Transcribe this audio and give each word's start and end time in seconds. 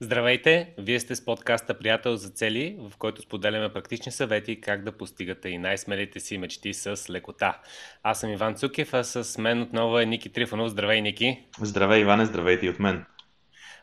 Здравейте! 0.00 0.74
Вие 0.78 1.00
сте 1.00 1.16
с 1.16 1.24
подкаста 1.24 1.74
Приятел 1.74 2.16
за 2.16 2.30
цели, 2.30 2.76
в 2.78 2.96
който 2.96 3.22
споделяме 3.22 3.72
практични 3.72 4.12
съвети 4.12 4.60
как 4.60 4.84
да 4.84 4.92
постигате 4.92 5.48
и 5.48 5.58
най-смелите 5.58 6.20
си 6.20 6.38
мечти 6.38 6.74
с 6.74 7.10
лекота. 7.10 7.60
Аз 8.02 8.20
съм 8.20 8.30
Иван 8.30 8.54
Цукев, 8.54 8.94
а 8.94 9.04
с 9.04 9.38
мен 9.38 9.62
отново 9.62 9.98
е 9.98 10.06
Ники 10.06 10.28
Трифонов. 10.28 10.68
Здравей, 10.68 11.00
Ники! 11.00 11.42
Здравей, 11.60 12.00
Иване! 12.00 12.24
Здравейте 12.24 12.66
и 12.66 12.70
от 12.70 12.78
мен! 12.78 13.04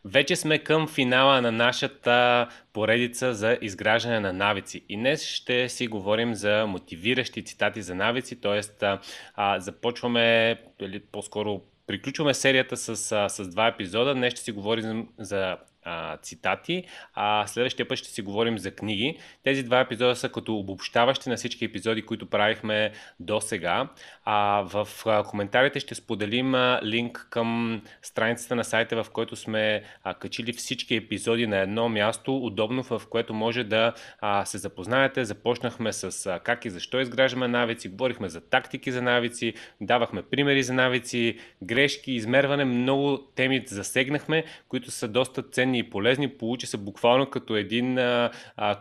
Вече 0.06 0.36
сме 0.36 0.60
към 0.60 0.88
финала 0.88 1.42
на 1.42 1.52
нашата 1.52 2.48
поредица 2.74 3.34
за 3.34 3.58
изграждане 3.62 4.20
на 4.20 4.34
навици. 4.34 4.86
И 4.90 4.98
днес 4.98 5.28
ще 5.28 5.70
си 5.70 5.88
говорим 5.88 6.36
за 6.36 6.66
мотивиращи 6.68 7.44
цитати 7.44 7.82
за 7.82 7.96
навици, 7.96 8.42
т.е. 8.42 8.62
започваме, 9.60 10.58
или 10.82 11.00
по-скоро 11.00 11.62
приключваме 11.88 12.34
серията 12.34 12.78
с, 12.78 12.96
с 13.30 13.48
два 13.50 13.68
епизода. 13.68 14.14
Днес 14.14 14.34
ще 14.34 14.42
си 14.42 14.52
говорим 14.52 15.08
за 15.20 15.58
цитати, 16.22 16.84
а 17.14 17.48
следващия 17.48 17.88
път 17.88 17.98
ще 17.98 18.10
си 18.10 18.22
говорим 18.22 18.58
за 18.58 18.72
книги. 18.72 19.20
Тези 19.44 19.64
два 19.64 19.80
епизода 19.80 20.16
са 20.16 20.30
като 20.30 20.58
обобщаващи 20.58 21.30
на 21.30 21.36
всички 21.36 21.66
епизоди, 21.66 22.02
които 22.02 22.30
правихме 22.30 22.92
до 23.20 23.42
сега. 23.42 23.90
А, 24.28 24.62
в 24.62 24.88
коментарите 25.28 25.80
ще 25.80 25.96
споделим 25.96 26.56
линк 26.84 27.28
към 27.30 27.82
страницата 28.02 28.56
на 28.56 28.64
сайта, 28.64 29.04
в 29.04 29.10
който 29.10 29.36
сме 29.36 29.84
качили 30.20 30.54
всички 30.54 30.96
епизоди 30.96 31.48
на 31.48 31.58
едно 31.58 31.90
място, 31.90 32.38
удобно, 32.38 32.84
в 32.84 33.02
което 33.10 33.34
може 33.34 33.64
да 33.64 33.94
се 34.46 34.58
запознаете. 34.58 35.26
Започнахме 35.26 35.94
с 35.94 36.40
как 36.44 36.66
и 36.66 36.70
защо 36.70 37.00
изграждаме 37.00 37.48
навици, 37.48 37.90
говорихме 37.90 38.30
за 38.30 38.42
тактики 38.42 38.92
за 38.92 39.02
навици, 39.02 39.54
давахме 39.82 40.22
примери 40.22 40.64
за 40.64 40.74
навици, 40.74 41.40
грешки, 41.64 42.12
измерване, 42.12 42.66
много 42.66 43.18
теми 43.18 43.64
засегнахме, 43.68 44.44
които 44.68 44.92
са 44.92 45.08
доста 45.08 45.44
ценни 45.44 45.80
и 45.80 45.90
полезни. 45.90 46.38
Получи 46.38 46.68
се 46.68 46.78
буквално 46.78 47.30
като 47.30 47.56
един 47.56 48.00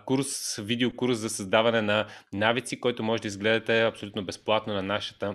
курс, 0.06 0.56
видеокурс 0.62 1.18
за 1.18 1.28
създаване 1.28 1.82
на 1.82 2.06
навици, 2.32 2.80
който 2.80 3.02
може 3.02 3.22
да 3.22 3.28
изгледате 3.28 3.82
абсолютно 3.82 4.24
безплатно 4.24 4.74
на 4.74 4.82
нашата 4.82 5.33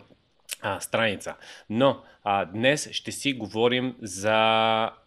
а, 0.62 0.80
страница. 0.80 1.36
Но 1.70 2.02
а, 2.24 2.46
днес 2.46 2.90
ще 2.92 3.12
си 3.12 3.34
говорим 3.34 3.96
за 4.02 4.34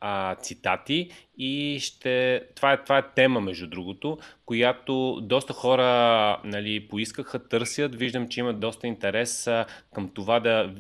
а, 0.01 0.35
цитати 0.35 1.11
и 1.39 1.79
ще... 1.81 2.43
Това 2.55 2.73
е, 2.73 2.83
това 2.85 2.99
е 2.99 3.11
тема, 3.15 3.41
между 3.41 3.67
другото, 3.67 4.19
която 4.47 5.21
доста 5.23 5.53
хора 5.53 6.41
нали, 6.45 6.89
поискаха, 6.89 7.49
търсят. 7.49 7.95
Виждам, 7.95 8.29
че 8.29 8.41
има 8.41 8.53
доста 8.53 8.87
интерес 8.87 9.47
а, 9.47 9.67
към 9.95 10.09
това 10.09 10.41
да 10.41 10.75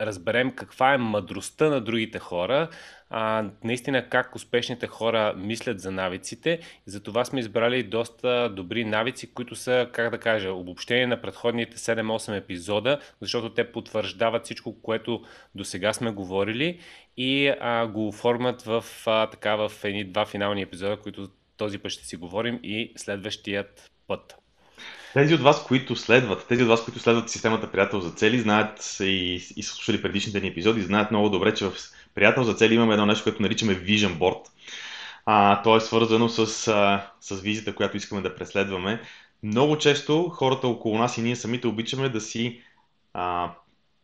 разберем 0.00 0.50
каква 0.50 0.94
е 0.94 0.98
мъдростта 0.98 1.68
на 1.68 1.80
другите 1.80 2.18
хора, 2.18 2.68
а, 3.10 3.44
наистина 3.64 4.08
как 4.08 4.34
успешните 4.34 4.86
хора 4.86 5.34
мислят 5.36 5.80
за 5.80 5.90
навиците. 5.90 6.60
И 6.86 6.90
за 6.90 7.02
това 7.02 7.24
сме 7.24 7.40
избрали 7.40 7.82
доста 7.82 8.48
добри 8.48 8.84
навици, 8.84 9.34
които 9.34 9.56
са, 9.56 9.88
как 9.92 10.10
да 10.10 10.18
кажа, 10.18 10.52
обобщение 10.52 11.06
на 11.06 11.20
предходните 11.20 11.76
7-8 11.76 12.36
епизода, 12.36 13.00
защото 13.20 13.54
те 13.54 13.72
потвърждават 13.72 14.44
всичко, 14.44 14.82
което 14.82 15.22
до 15.54 15.64
сега 15.64 15.92
сме 15.92 16.10
говорили 16.10 16.80
и 17.16 17.48
а, 17.60 17.86
го 17.86 18.08
оформят 18.08 18.62
в, 18.62 18.84
а, 19.06 19.30
така, 19.30 19.56
в 19.56 19.72
едни 19.84 20.04
два 20.04 20.26
финални 20.26 20.62
епизода, 20.62 20.96
които 20.96 21.28
този 21.56 21.78
път 21.78 21.92
ще 21.92 22.06
си 22.06 22.16
говорим 22.16 22.60
и 22.62 22.92
следващият 22.96 23.90
път. 24.06 24.34
Тези 25.14 25.34
от 25.34 25.40
вас, 25.40 25.66
които 25.66 25.96
следват, 25.96 26.46
тези 26.48 26.62
от 26.62 26.68
вас, 26.68 26.84
които 26.84 27.00
следват 27.00 27.30
системата 27.30 27.70
Приятел 27.70 28.00
за 28.00 28.10
цели, 28.10 28.38
знаят 28.38 28.96
и, 29.00 29.34
и 29.56 29.62
слушали 29.62 30.02
предишните 30.02 30.40
ни 30.40 30.48
епизоди, 30.48 30.82
знаят 30.82 31.10
много 31.10 31.28
добре, 31.28 31.54
че 31.54 31.64
в 31.64 31.72
Приятел 32.18 32.42
за 32.42 32.54
цели 32.54 32.74
имаме 32.74 32.92
едно 32.92 33.06
нещо, 33.06 33.24
което 33.24 33.42
наричаме 33.42 33.80
Vision 33.80 34.18
Board. 34.18 34.40
А, 35.26 35.62
то 35.62 35.76
е 35.76 35.80
свързано 35.80 36.28
с, 36.28 36.68
а, 36.68 37.10
с 37.20 37.40
визията, 37.40 37.74
която 37.74 37.96
искаме 37.96 38.20
да 38.20 38.34
преследваме. 38.34 39.00
Много 39.42 39.78
често 39.78 40.28
хората 40.28 40.68
около 40.68 40.98
нас 40.98 41.18
и 41.18 41.22
ние 41.22 41.36
самите 41.36 41.66
обичаме 41.66 42.08
да 42.08 42.20
си 42.20 42.60
а, 43.14 43.50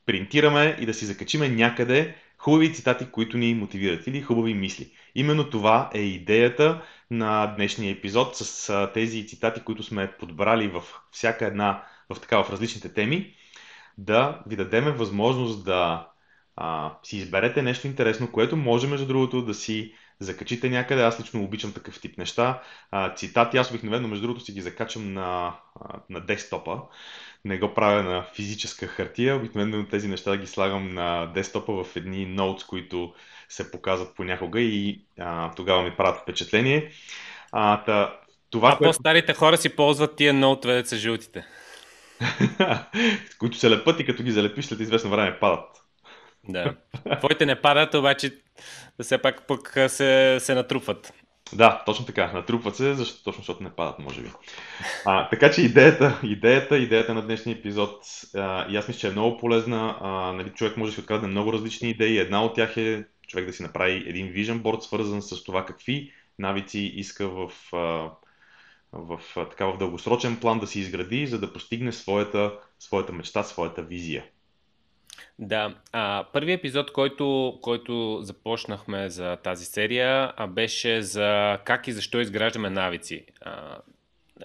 принтираме 0.07 0.77
и 0.81 0.87
да 0.87 0.95
си 0.95 1.05
закачиме 1.05 1.49
някъде 1.49 2.15
хубави 2.39 2.75
цитати, 2.75 3.07
които 3.11 3.37
ни 3.37 3.55
мотивират 3.55 4.07
или 4.07 4.23
хубави 4.23 4.55
мисли. 4.55 4.91
Именно 5.15 5.51
това 5.51 5.91
е 5.95 6.01
идеята 6.01 6.83
на 7.11 7.47
днешния 7.47 7.93
епизод 7.93 8.37
с 8.37 8.71
а, 8.71 8.93
тези 8.93 9.27
цитати, 9.27 9.61
които 9.61 9.83
сме 9.83 10.13
подбрали 10.19 10.69
в 10.69 10.83
всяка 11.11 11.47
една, 11.47 11.83
в 12.15 12.21
така 12.21 12.43
в 12.43 12.51
различните 12.51 12.89
теми, 12.89 13.35
да 13.99 14.43
ви 14.47 14.57
дадеме 14.57 14.91
възможност 14.91 15.65
да 15.65 16.07
а, 16.57 16.93
си 17.03 17.17
изберете 17.17 17.63
нещо 17.63 17.87
интересно, 17.87 18.33
което 18.33 18.57
може, 18.57 18.87
между 18.87 19.07
другото, 19.07 19.43
да 19.43 19.55
си 19.55 19.95
закачите 20.21 20.71
някъде. 20.71 21.03
Аз 21.03 21.21
лично 21.21 21.45
обичам 21.45 21.73
такъв 21.73 22.01
тип 22.01 22.19
неща. 22.19 22.63
А, 22.91 23.15
цитати, 23.15 23.57
аз 23.57 23.71
обикновено, 23.71 24.09
между 24.09 24.27
другото, 24.27 24.45
си 24.45 24.53
ги 24.53 24.61
закачам 24.61 25.13
на, 25.13 25.55
на 26.11 26.21
десктопа. 26.21 26.79
Не 27.45 27.59
го 27.59 27.75
правя 27.75 28.03
на 28.03 28.23
физическа 28.35 28.87
хартия. 28.87 29.37
Обикновено 29.37 29.87
тези 29.87 30.09
неща 30.09 30.37
ги 30.37 30.47
слагам 30.47 30.95
на 30.95 31.27
десктопа 31.27 31.85
в 31.85 31.97
едни 31.97 32.27
ноутс, 32.27 32.65
които 32.65 33.15
се 33.49 33.71
показват 33.71 34.17
понякога 34.17 34.61
и 34.61 35.01
а, 35.19 35.55
тогава 35.55 35.83
ми 35.83 35.97
правят 35.97 36.21
впечатление. 36.21 36.91
А, 37.53 37.85
та, 37.85 38.21
това, 38.51 38.69
а 38.69 38.77
което... 38.77 38.89
по-старите 38.89 39.35
хора 39.35 39.57
си 39.57 39.77
ползват 39.77 40.17
тия 40.17 40.35
ноутове, 40.35 40.85
са 40.85 40.97
жълтите. 40.97 41.47
които 43.39 43.57
се 43.57 43.71
лепат 43.71 44.01
и 44.01 44.07
като 44.07 44.23
ги 44.23 44.31
залепиш 44.31 44.65
след 44.65 44.81
известно 44.81 45.11
време 45.11 45.39
падат. 45.41 45.84
Да. 46.49 46.75
Твоите 47.19 47.47
не 47.47 47.61
падат, 47.61 47.95
обаче 47.95 48.31
все 49.03 49.19
пак 49.19 49.47
пък 49.47 49.73
се, 49.89 50.37
се 50.41 50.55
натрупват. 50.55 51.13
Да, 51.53 51.83
точно 51.87 52.07
така. 52.07 52.33
Натрупват 52.33 52.77
се, 52.77 52.95
защо, 52.95 53.25
точно 53.25 53.41
защото 53.41 53.63
не 53.63 53.71
падат, 53.71 53.99
може 53.99 54.23
би. 54.23 54.31
А, 55.05 55.29
така 55.29 55.51
че 55.51 55.63
идеята, 55.63 56.21
идеята, 56.23 56.79
идеята 56.79 57.15
на 57.15 57.23
днешния 57.23 57.57
епизод, 57.57 58.01
а, 58.35 58.67
и 58.69 58.77
аз 58.77 58.89
мисля, 58.89 59.01
че 59.01 59.09
е 59.09 59.11
много 59.11 59.39
полезна. 59.39 59.99
А, 60.01 60.33
нали, 60.33 60.51
човек 60.51 60.77
може 60.77 60.91
да 60.91 60.95
си 60.95 61.01
открадне 61.01 61.29
много 61.29 61.53
различни 61.53 61.91
идеи. 61.91 62.19
Една 62.19 62.45
от 62.45 62.55
тях 62.55 62.77
е 62.77 63.05
човек 63.27 63.47
да 63.47 63.53
си 63.53 63.63
направи 63.63 64.05
един 64.07 64.33
vision 64.33 64.63
board, 64.63 64.81
свързан 64.81 65.23
с 65.23 65.45
това 65.45 65.67
какви 65.67 66.13
навици 66.39 66.81
иска 66.81 67.29
в, 67.29 67.53
в, 67.73 68.11
в, 68.93 69.21
така, 69.35 69.67
в 69.67 69.79
дългосрочен 69.79 70.41
план 70.41 70.59
да 70.59 70.67
си 70.67 70.81
изгради, 70.81 71.27
за 71.27 71.41
да 71.41 71.53
постигне 71.53 71.93
своята, 71.93 72.59
своята 72.79 73.13
мечта, 73.13 73.43
своята 73.43 73.83
визия. 73.83 74.25
Да, 75.39 75.75
а, 75.93 76.25
първият 76.33 76.59
епизод, 76.59 76.93
който, 76.93 77.59
който 77.63 78.19
започнахме 78.23 79.11
за 79.11 79.37
тази 79.37 79.65
серия, 79.65 80.33
а, 80.37 80.47
беше 80.47 81.03
за 81.03 81.59
как 81.65 81.89
и 81.89 81.93
защо 81.93 82.21
изграждаме 82.21 82.71
навици. 82.71 83.27
А, 83.41 83.79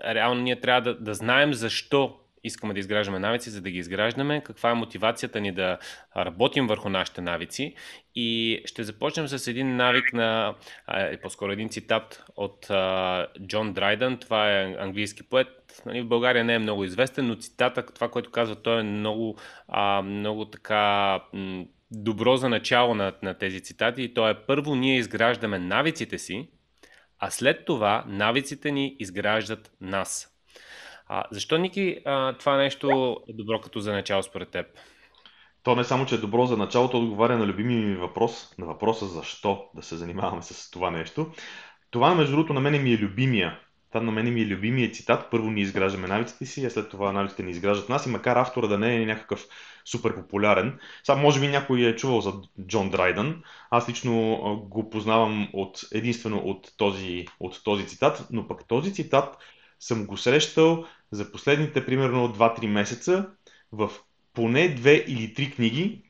реално 0.06 0.42
ние 0.42 0.62
трябва 0.62 0.82
да, 0.82 1.00
да 1.00 1.14
знаем 1.14 1.54
защо 1.54 2.20
искаме 2.44 2.74
да 2.74 2.80
изграждаме 2.80 3.20
навици, 3.20 3.50
за 3.50 3.62
да 3.62 3.72
ги 3.72 3.78
изграждаме, 3.78 4.42
каква 4.44 4.72
е 4.72 4.74
мотивацията 4.74 5.42
ни 5.42 5.52
да 5.52 5.78
работим 6.18 6.68
върху 6.68 6.90
нашите 6.90 7.22
навици. 7.22 7.76
И 8.16 8.62
ще 8.66 8.84
започнем 8.84 9.28
с 9.28 9.48
един 9.48 9.76
навик 9.76 10.14
на, 10.14 10.56
а, 10.88 11.18
по-скоро 11.22 11.52
един 11.52 11.70
цитат 11.70 12.24
от 12.36 12.70
а, 12.70 13.28
Джон 13.48 13.74
Драйдън, 13.74 14.18
това 14.18 14.52
е 14.52 14.76
английски 14.80 15.24
поет. 15.24 15.48
Нали, 15.86 16.02
в 16.02 16.08
България 16.08 16.44
не 16.44 16.56
е 16.56 16.60
много 16.60 16.84
известен, 16.84 17.28
но 17.28 17.36
цитата, 17.36 17.86
това, 17.86 18.10
което 18.10 18.32
казва 18.32 18.56
той 18.56 18.80
е 18.80 18.84
много, 18.84 19.38
а, 19.68 20.02
много 20.02 20.46
така 20.46 21.20
добро 21.92 22.38
за 22.38 22.50
начало 22.50 22.96
на, 22.96 23.14
на 23.24 23.34
тези 23.34 23.62
цитати. 23.62 24.04
И 24.04 24.14
то 24.14 24.30
е 24.30 24.46
първо 24.46 24.76
ние 24.76 24.98
изграждаме 24.98 25.60
навиците 25.60 26.18
си, 26.18 26.50
а 27.20 27.30
след 27.30 27.66
това 27.66 28.04
навиците 28.08 28.72
ни 28.72 28.96
изграждат 29.00 29.72
нас. 29.82 30.29
А, 31.10 31.24
защо, 31.32 31.58
Ники, 31.58 31.98
а, 32.06 32.34
това 32.34 32.58
нещо 32.58 33.18
е 33.30 33.34
добро 33.34 33.62
като 33.62 33.80
за 33.80 33.92
начало 33.92 34.24
според 34.24 34.50
теб? 34.50 34.66
То 35.64 35.76
не 35.76 35.84
само, 35.84 36.06
че 36.06 36.16
е 36.16 36.18
добро 36.18 36.46
за 36.46 36.58
началото, 36.58 36.98
отговаря 36.98 37.38
на 37.38 37.48
любимия 37.48 37.88
ми 37.88 37.96
въпрос, 37.96 38.56
на 38.58 38.66
въпроса 38.66 39.06
защо 39.06 39.66
да 39.76 39.84
се 39.84 39.96
занимаваме 39.96 40.42
с 40.42 40.72
това 40.72 40.92
нещо. 40.92 41.32
Това, 41.92 42.16
между 42.16 42.32
другото, 42.32 42.54
на 42.54 42.60
мен 42.60 42.84
ми 42.84 42.94
е 42.94 42.98
любимия. 42.98 43.60
Това 43.90 44.02
на 44.02 44.12
мен 44.12 44.34
ми 44.34 44.42
е 44.42 44.48
любимия 44.48 44.92
цитат. 44.92 45.32
Първо 45.32 45.52
ни 45.52 45.62
изграждаме 45.62 46.08
навиците 46.08 46.46
си, 46.46 46.66
а 46.66 46.70
след 46.70 46.90
това 46.90 47.12
навиците 47.12 47.44
ни 47.44 47.52
изграждат 47.52 47.90
нас. 47.90 48.06
И 48.06 48.10
макар 48.10 48.36
автора 48.36 48.68
да 48.68 48.78
не 48.78 48.96
е 48.96 49.06
някакъв 49.06 49.46
супер 49.86 50.16
популярен, 50.16 50.80
сега 51.04 51.22
може 51.22 51.40
би 51.40 51.48
някой 51.48 51.82
е 51.82 51.96
чувал 51.96 52.22
за 52.22 52.34
Джон 52.68 52.90
Драйдън. 52.90 53.44
Аз 53.70 53.90
лично 53.90 54.38
го 54.70 54.90
познавам 54.90 55.50
от, 55.54 55.80
единствено 55.92 56.38
от 56.38 56.74
този, 56.78 57.26
от 57.40 57.64
този 57.64 57.88
цитат, 57.88 58.28
но 58.32 58.48
пък 58.48 58.68
този 58.68 58.94
цитат 58.94 59.38
съм 59.80 60.06
го 60.06 60.18
срещал 60.18 60.86
за 61.12 61.32
последните 61.32 61.86
примерно 61.86 62.34
2-3 62.34 62.68
месеца 62.68 63.30
в 63.72 63.92
поне 64.34 64.70
две 64.70 64.96
или 65.08 65.34
три 65.34 65.52
книги, 65.52 66.04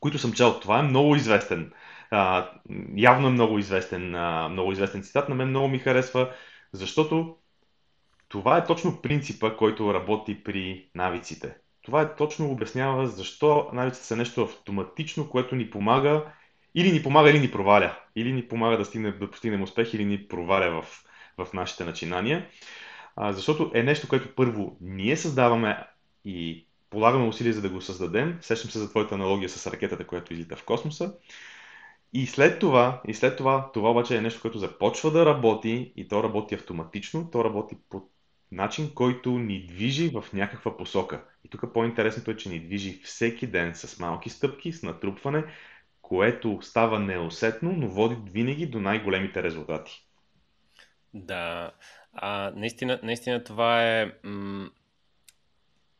които 0.00 0.18
съм 0.18 0.32
чел. 0.32 0.60
Това 0.60 0.78
е 0.78 0.82
много 0.82 1.16
известен. 1.16 1.72
А, 2.10 2.50
явно 2.96 3.28
е 3.28 3.30
много 3.30 3.58
известен, 3.58 4.14
а, 4.14 4.48
много 4.48 4.72
известен 4.72 5.02
цитат. 5.02 5.28
На 5.28 5.34
мен 5.34 5.48
много 5.48 5.68
ми 5.68 5.78
харесва, 5.78 6.32
защото 6.72 7.36
това 8.28 8.58
е 8.58 8.64
точно 8.64 9.02
принципа, 9.02 9.56
който 9.56 9.94
работи 9.94 10.44
при 10.44 10.88
навиците. 10.94 11.56
Това 11.82 12.02
е 12.02 12.16
точно 12.16 12.50
обяснява 12.50 13.06
защо 13.06 13.70
навиците 13.72 14.06
са 14.06 14.16
нещо 14.16 14.42
автоматично, 14.42 15.30
което 15.30 15.56
ни 15.56 15.70
помага 15.70 16.24
или 16.74 16.92
ни 16.92 17.02
помага, 17.02 17.30
или 17.30 17.40
ни 17.40 17.50
проваля. 17.50 17.98
Или 18.16 18.32
ни 18.32 18.48
помага 18.48 18.76
да, 18.76 18.84
стигне, 18.84 19.12
да 19.12 19.30
постигнем 19.30 19.62
успех, 19.62 19.94
или 19.94 20.04
ни 20.04 20.28
проваля 20.28 20.82
в, 20.82 21.04
в 21.44 21.52
нашите 21.52 21.84
начинания. 21.84 22.46
А, 23.16 23.32
защото 23.32 23.70
е 23.74 23.82
нещо, 23.82 24.08
което 24.08 24.34
първо 24.34 24.76
ние 24.80 25.16
създаваме 25.16 25.86
и 26.24 26.66
полагаме 26.90 27.26
усилия 27.26 27.52
за 27.52 27.62
да 27.62 27.68
го 27.68 27.80
създадем. 27.80 28.38
Сещам 28.40 28.70
се 28.70 28.78
за 28.78 28.90
твоята 28.90 29.14
аналогия 29.14 29.48
с 29.48 29.66
ракетата, 29.66 30.06
която 30.06 30.32
излита 30.32 30.56
в 30.56 30.64
космоса. 30.64 31.14
И 32.12 32.26
след 32.26 32.58
това, 32.58 33.02
и 33.08 33.14
след 33.14 33.36
това, 33.36 33.70
това 33.72 33.90
обаче 33.90 34.16
е 34.16 34.20
нещо, 34.20 34.40
което 34.40 34.58
започва 34.58 35.10
да 35.10 35.26
работи 35.26 35.92
и 35.96 36.08
то 36.08 36.22
работи 36.22 36.54
автоматично, 36.54 37.30
то 37.30 37.44
работи 37.44 37.76
по 37.88 38.02
начин, 38.52 38.94
който 38.94 39.30
ни 39.30 39.66
движи 39.66 40.08
в 40.08 40.24
някаква 40.32 40.76
посока. 40.76 41.24
И 41.44 41.48
тук 41.48 41.72
по-интересното 41.74 42.30
е, 42.30 42.36
че 42.36 42.48
ни 42.48 42.60
движи 42.60 43.00
всеки 43.04 43.46
ден 43.46 43.74
с 43.74 43.98
малки 43.98 44.30
стъпки, 44.30 44.72
с 44.72 44.82
натрупване, 44.82 45.44
което 46.02 46.58
става 46.62 47.00
неусетно, 47.00 47.72
но 47.72 47.88
води 47.88 48.16
винаги 48.32 48.66
до 48.66 48.80
най-големите 48.80 49.42
резултати. 49.42 50.06
Да, 51.14 51.70
а, 52.12 52.52
наистина, 52.56 53.00
наистина 53.02 53.44
това 53.44 53.84
е... 53.84 54.12
М- 54.22 54.70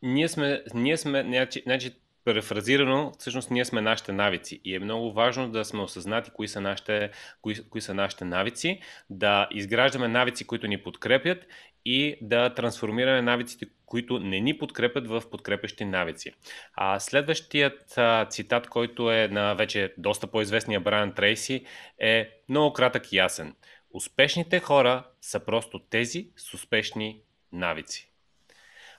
ние 0.01 0.27
сме, 0.27 0.63
ние 0.73 0.97
сме, 0.97 1.23
значи, 1.23 1.61
значи 1.65 1.91
префразирано, 2.25 3.11
всъщност 3.19 3.51
ние 3.51 3.65
сме 3.65 3.81
нашите 3.81 4.11
навици 4.11 4.61
и 4.65 4.75
е 4.75 4.79
много 4.79 5.13
важно 5.13 5.49
да 5.49 5.65
сме 5.65 5.81
осъзнати 5.81 6.31
кои 6.33 6.47
са 6.47 6.61
нашите, 6.61 7.09
кои, 7.41 7.69
кои 7.69 7.81
са 7.81 7.93
нашите 7.93 8.25
навици, 8.25 8.79
да 9.09 9.47
изграждаме 9.51 10.07
навици, 10.07 10.47
които 10.47 10.67
ни 10.67 10.83
подкрепят 10.83 11.47
и 11.85 12.15
да 12.21 12.53
трансформираме 12.53 13.21
навиците, 13.21 13.65
които 13.85 14.19
не 14.19 14.39
ни 14.39 14.57
подкрепят 14.57 15.07
в 15.07 15.23
подкрепещи 15.31 15.85
навици. 15.85 16.31
А 16.73 16.99
следващият 16.99 17.97
а, 17.97 18.25
цитат, 18.25 18.67
който 18.67 19.11
е 19.11 19.27
на 19.27 19.53
вече 19.53 19.93
доста 19.97 20.27
по-известния 20.27 20.79
Брайан 20.79 21.13
Трейси, 21.13 21.65
е 21.99 22.29
много 22.49 22.73
кратък 22.73 23.11
и 23.11 23.17
ясен. 23.17 23.55
Успешните 23.93 24.59
хора 24.59 25.03
са 25.21 25.39
просто 25.39 25.79
тези 25.79 26.29
с 26.35 26.53
успешни 26.53 27.21
навици. 27.51 28.11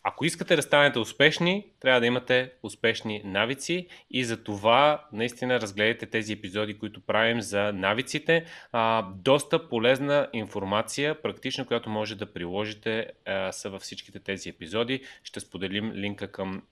Ако 0.05 0.25
искате 0.25 0.57
да 0.57 0.63
станете 0.63 0.99
успешни, 0.99 1.67
трябва 1.81 2.01
да 2.01 2.07
имате 2.07 2.53
успешни 2.63 3.23
навици 3.25 3.87
и 4.11 4.25
за 4.25 4.45
това 4.45 5.07
наистина 5.13 5.61
разгледайте 5.61 6.07
тези 6.07 6.33
епизоди, 6.33 6.79
които 6.79 7.01
правим 7.01 7.41
за 7.41 7.73
навиците. 7.73 8.45
А, 8.73 9.03
доста 9.03 9.69
полезна 9.69 10.29
информация, 10.33 11.23
практична, 11.23 11.67
която 11.67 11.91
може 11.91 12.17
да 12.17 12.33
приложите 12.33 13.07
а, 13.27 13.53
са 13.53 13.71
във 13.71 13.83
всичките 13.83 14.21
тези 14.21 14.49
епизоди. 14.49 15.03
Ще 15.25 15.41
споделим 15.41 15.93
линка 15.93 16.33
към, 16.33 16.63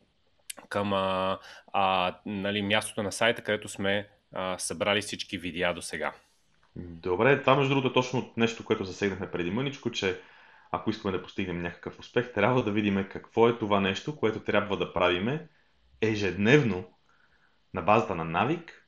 към 0.68 0.92
а, 0.92 1.38
а, 1.72 2.16
нали, 2.26 2.62
мястото 2.62 3.02
на 3.02 3.12
сайта, 3.12 3.42
където 3.42 3.68
сме 3.68 4.08
а, 4.32 4.58
събрали 4.58 5.00
всички 5.00 5.38
видеа 5.38 5.74
до 5.74 5.82
сега. 5.82 6.12
Добре, 6.76 7.40
това 7.40 7.56
между 7.56 7.74
другото 7.74 7.88
е 7.88 8.02
точно 8.02 8.32
нещо, 8.36 8.64
което 8.64 8.84
засегнахме 8.84 9.30
преди 9.30 9.50
мъничко, 9.50 9.90
че 9.90 10.20
ако 10.70 10.90
искаме 10.90 11.16
да 11.16 11.22
постигнем 11.22 11.62
някакъв 11.62 11.98
успех, 11.98 12.32
трябва 12.32 12.62
да 12.62 12.72
видим 12.72 13.06
какво 13.10 13.48
е 13.48 13.58
това 13.58 13.80
нещо, 13.80 14.16
което 14.16 14.40
трябва 14.40 14.76
да 14.76 14.92
правиме 14.92 15.48
ежедневно 16.00 16.84
на 17.74 17.82
базата 17.82 18.14
на 18.14 18.24
навик 18.24 18.86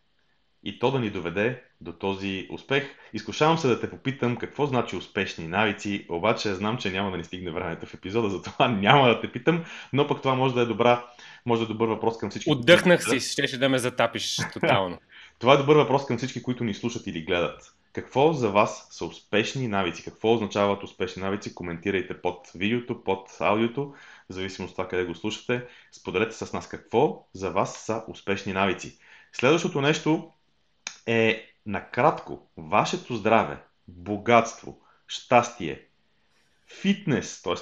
и 0.65 0.79
то 0.79 0.91
да 0.91 1.01
ни 1.01 1.11
доведе 1.11 1.63
до 1.81 1.93
този 1.93 2.49
успех. 2.51 2.85
Изкушавам 3.13 3.59
се 3.59 3.69
да 3.69 3.81
те 3.81 3.91
попитам 3.91 4.37
какво 4.37 4.67
значи 4.67 4.97
успешни 4.97 5.49
навици, 5.49 6.07
обаче 6.09 6.55
знам, 6.55 6.79
че 6.79 6.91
няма 6.91 7.11
да 7.11 7.17
ни 7.17 7.25
стигне 7.25 7.51
времето 7.51 7.87
в 7.87 7.95
епизода, 7.95 8.31
затова 8.31 8.69
няма 8.69 9.09
да 9.09 9.21
те 9.21 9.33
питам, 9.33 9.65
но 9.93 10.07
пък 10.07 10.23
това 10.23 10.35
може 10.35 10.55
да 10.55 10.61
е 10.61 10.67
добра, 10.67 11.07
може 11.47 11.61
да 11.61 11.65
е 11.65 11.69
добър 11.69 11.89
въпрос 11.89 12.19
към 12.19 12.31
всички. 12.31 12.51
Отдъхнах 12.51 13.05
си, 13.05 13.21
ще, 13.21 13.47
ще 13.47 13.59
да 13.59 13.69
ме 13.69 13.79
затапиш 13.79 14.39
тотално. 14.53 14.99
Това 15.43 15.55
е 15.55 15.57
добър 15.57 15.77
въпрос 15.77 16.07
към 16.07 16.19
всички, 16.19 16.43
които 16.43 16.65
ни 16.65 16.75
слушат 16.75 17.07
или 17.07 17.25
гледат. 17.25 17.75
Какво 17.93 18.33
за 18.33 18.51
вас 18.51 18.87
са 18.91 19.05
успешни 19.05 19.69
навици? 19.69 20.05
Какво 20.05 20.35
означават 20.35 20.83
успешни 20.83 21.23
навици? 21.23 21.55
Коментирайте 21.55 22.21
под 22.21 22.51
видеото, 22.55 23.05
под 23.05 23.37
аудиото, 23.41 23.95
в 24.31 24.33
зависимост 24.33 24.71
от 24.71 24.77
това 24.77 24.89
къде 24.89 25.05
го 25.05 25.15
слушате. 25.15 25.67
Споделете 25.93 26.37
с 26.37 26.53
нас 26.53 26.69
какво 26.69 27.27
за 27.35 27.51
вас 27.51 27.77
са 27.77 28.05
успешни 28.09 28.53
навици. 28.53 28.99
Следващото 29.33 29.81
нещо 29.81 30.31
е 31.07 31.47
накратко 31.67 32.47
вашето 32.57 33.15
здраве, 33.17 33.59
богатство, 33.89 34.81
щастие, 35.07 35.87
фитнес, 36.83 37.43
т.е. 37.43 37.55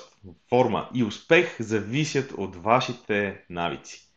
форма 0.49 0.88
и 0.94 1.05
успех 1.05 1.56
зависят 1.61 2.33
от 2.33 2.56
вашите 2.56 3.44
навици. 3.50 4.09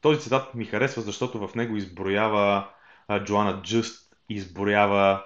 Този 0.00 0.20
цитат 0.20 0.54
ми 0.54 0.64
харесва, 0.64 1.02
защото 1.02 1.48
в 1.48 1.54
него 1.54 1.76
изброява 1.76 2.68
Джоана 3.18 3.62
Джуст, 3.62 4.16
изброява 4.28 5.24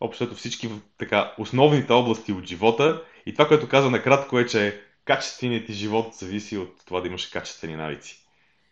общо 0.00 0.34
всички 0.34 0.70
така, 0.98 1.34
основните 1.38 1.92
области 1.92 2.32
от 2.32 2.46
живота. 2.46 3.02
И 3.26 3.32
това, 3.32 3.48
което 3.48 3.68
каза 3.68 3.90
накратко 3.90 4.38
е, 4.38 4.46
че 4.46 4.82
качественият 5.04 5.66
ти 5.66 5.72
живот 5.72 6.14
зависи 6.14 6.58
от 6.58 6.84
това 6.86 7.00
да 7.00 7.08
имаш 7.08 7.26
качествени 7.26 7.76
навици. 7.76 8.27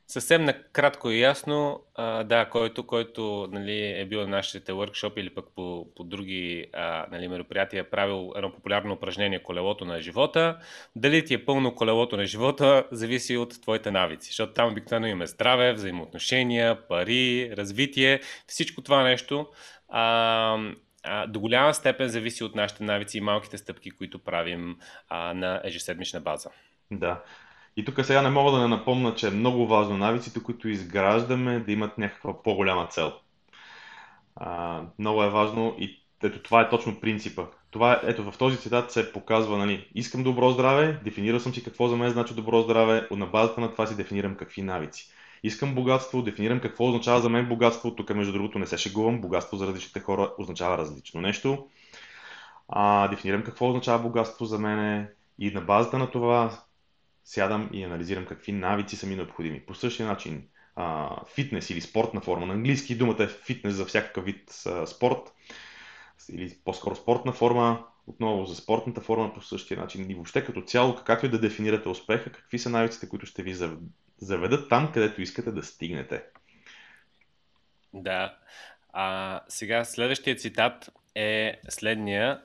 Съвсем 0.08 0.44
накратко 0.44 1.10
и 1.10 1.20
ясно, 1.20 1.80
а, 1.94 2.24
да, 2.24 2.48
който, 2.48 2.86
който 2.86 3.48
нали, 3.52 4.00
е 4.00 4.04
бил 4.04 4.20
на 4.20 4.26
нашите 4.26 4.72
workshop 4.72 5.12
или 5.16 5.34
пък 5.34 5.44
по, 5.54 5.86
по 5.96 6.04
други 6.04 6.66
а, 6.72 7.06
нали, 7.10 7.28
мероприятия 7.28 7.80
е 7.80 7.90
правил 7.90 8.32
едно 8.36 8.52
популярно 8.52 8.92
упражнение 8.92 9.42
колелото 9.42 9.84
на 9.84 10.00
живота. 10.00 10.58
Дали 10.96 11.24
ти 11.24 11.34
е 11.34 11.44
пълно 11.44 11.74
колелото 11.74 12.16
на 12.16 12.26
живота, 12.26 12.84
зависи 12.90 13.36
от 13.36 13.62
твоите 13.62 13.90
навици, 13.90 14.26
защото 14.26 14.52
там 14.52 14.72
обикновено 14.72 15.06
имаме 15.06 15.26
здраве, 15.26 15.72
взаимоотношения, 15.72 16.88
пари, 16.88 17.52
развитие, 17.56 18.20
всичко 18.46 18.82
това 18.82 19.02
нещо 19.02 19.46
а, 19.88 20.58
до 21.28 21.40
голяма 21.40 21.74
степен 21.74 22.08
зависи 22.08 22.44
от 22.44 22.54
нашите 22.54 22.84
навици 22.84 23.18
и 23.18 23.20
малките 23.20 23.58
стъпки, 23.58 23.90
които 23.90 24.18
правим 24.18 24.78
а, 25.08 25.34
на 25.34 25.60
ежеседмична 25.64 26.20
база. 26.20 26.50
Да. 26.90 27.22
И 27.76 27.84
тук 27.84 28.04
сега 28.04 28.22
не 28.22 28.30
мога 28.30 28.50
да 28.52 28.58
не 28.58 28.68
напомня, 28.68 29.14
че 29.14 29.26
е 29.26 29.30
много 29.30 29.66
важно 29.66 29.96
навиците, 29.96 30.42
които 30.42 30.68
изграждаме, 30.68 31.60
да 31.60 31.72
имат 31.72 31.98
някаква 31.98 32.42
по-голяма 32.42 32.86
цел. 32.86 33.12
А, 34.36 34.82
много 34.98 35.22
е 35.22 35.30
важно 35.30 35.74
и 35.78 36.02
ето 36.22 36.42
това 36.42 36.60
е 36.60 36.68
точно 36.68 37.00
принципа. 37.00 37.42
Това, 37.70 38.00
ето 38.04 38.30
в 38.30 38.38
този 38.38 38.58
цитат 38.58 38.92
се 38.92 39.12
показва, 39.12 39.58
нали, 39.58 39.90
искам 39.94 40.22
добро 40.22 40.50
здраве, 40.50 41.00
дефинирал 41.04 41.40
съм 41.40 41.54
си 41.54 41.64
какво 41.64 41.88
за 41.88 41.96
мен 41.96 42.10
значи 42.10 42.34
добро 42.34 42.62
здраве, 42.62 43.08
на 43.10 43.26
базата 43.26 43.60
на 43.60 43.72
това 43.72 43.86
си 43.86 43.96
дефинирам 43.96 44.34
какви 44.34 44.62
навици. 44.62 45.10
Искам 45.42 45.74
богатство, 45.74 46.22
дефинирам 46.22 46.60
какво 46.60 46.88
означава 46.88 47.20
за 47.20 47.28
мен 47.28 47.48
богатство. 47.48 47.94
Тук, 47.94 48.14
между 48.14 48.32
другото, 48.32 48.58
не 48.58 48.66
се 48.66 48.78
шегувам. 48.78 49.20
Богатство 49.20 49.56
за 49.56 49.66
различните 49.66 50.00
хора 50.00 50.32
означава 50.38 50.78
различно 50.78 51.20
нещо. 51.20 51.66
А, 52.68 53.08
дефинирам 53.08 53.42
какво 53.42 53.68
означава 53.68 54.02
богатство 54.02 54.44
за 54.44 54.58
мен 54.58 55.08
и 55.38 55.50
на 55.50 55.60
базата 55.60 55.98
на 55.98 56.10
това 56.10 56.58
сядам 57.26 57.70
и 57.72 57.84
анализирам 57.84 58.26
какви 58.26 58.52
навици 58.52 58.96
са 58.96 59.06
ми 59.06 59.16
необходими. 59.16 59.60
По 59.60 59.74
същия 59.74 60.06
начин, 60.06 60.48
фитнес 61.34 61.70
или 61.70 61.80
спортна 61.80 62.20
форма. 62.20 62.46
На 62.46 62.52
английски 62.54 62.98
думата 62.98 63.22
е 63.22 63.26
фитнес 63.26 63.74
за 63.74 63.84
всякакъв 63.84 64.24
вид 64.24 64.52
спорт 64.86 65.32
или 66.32 66.58
по-скоро 66.64 66.96
спортна 66.96 67.32
форма, 67.32 67.84
отново 68.06 68.44
за 68.44 68.56
спортната 68.56 69.00
форма 69.00 69.34
по 69.34 69.40
същия 69.40 69.80
начин 69.80 70.10
и 70.10 70.14
въобще 70.14 70.44
като 70.44 70.62
цяло, 70.62 70.96
както 71.06 71.26
и 71.26 71.28
да 71.28 71.40
дефинирате 71.40 71.88
успеха, 71.88 72.32
какви 72.32 72.58
са 72.58 72.70
навиците, 72.70 73.08
които 73.08 73.26
ще 73.26 73.42
ви 73.42 73.54
заведат 74.18 74.68
там, 74.68 74.92
където 74.92 75.22
искате 75.22 75.52
да 75.52 75.62
стигнете. 75.62 76.22
Да. 77.94 78.36
А, 78.92 79.40
сега 79.48 79.84
следващия 79.84 80.36
цитат 80.36 80.90
е 81.14 81.60
следния. 81.68 82.42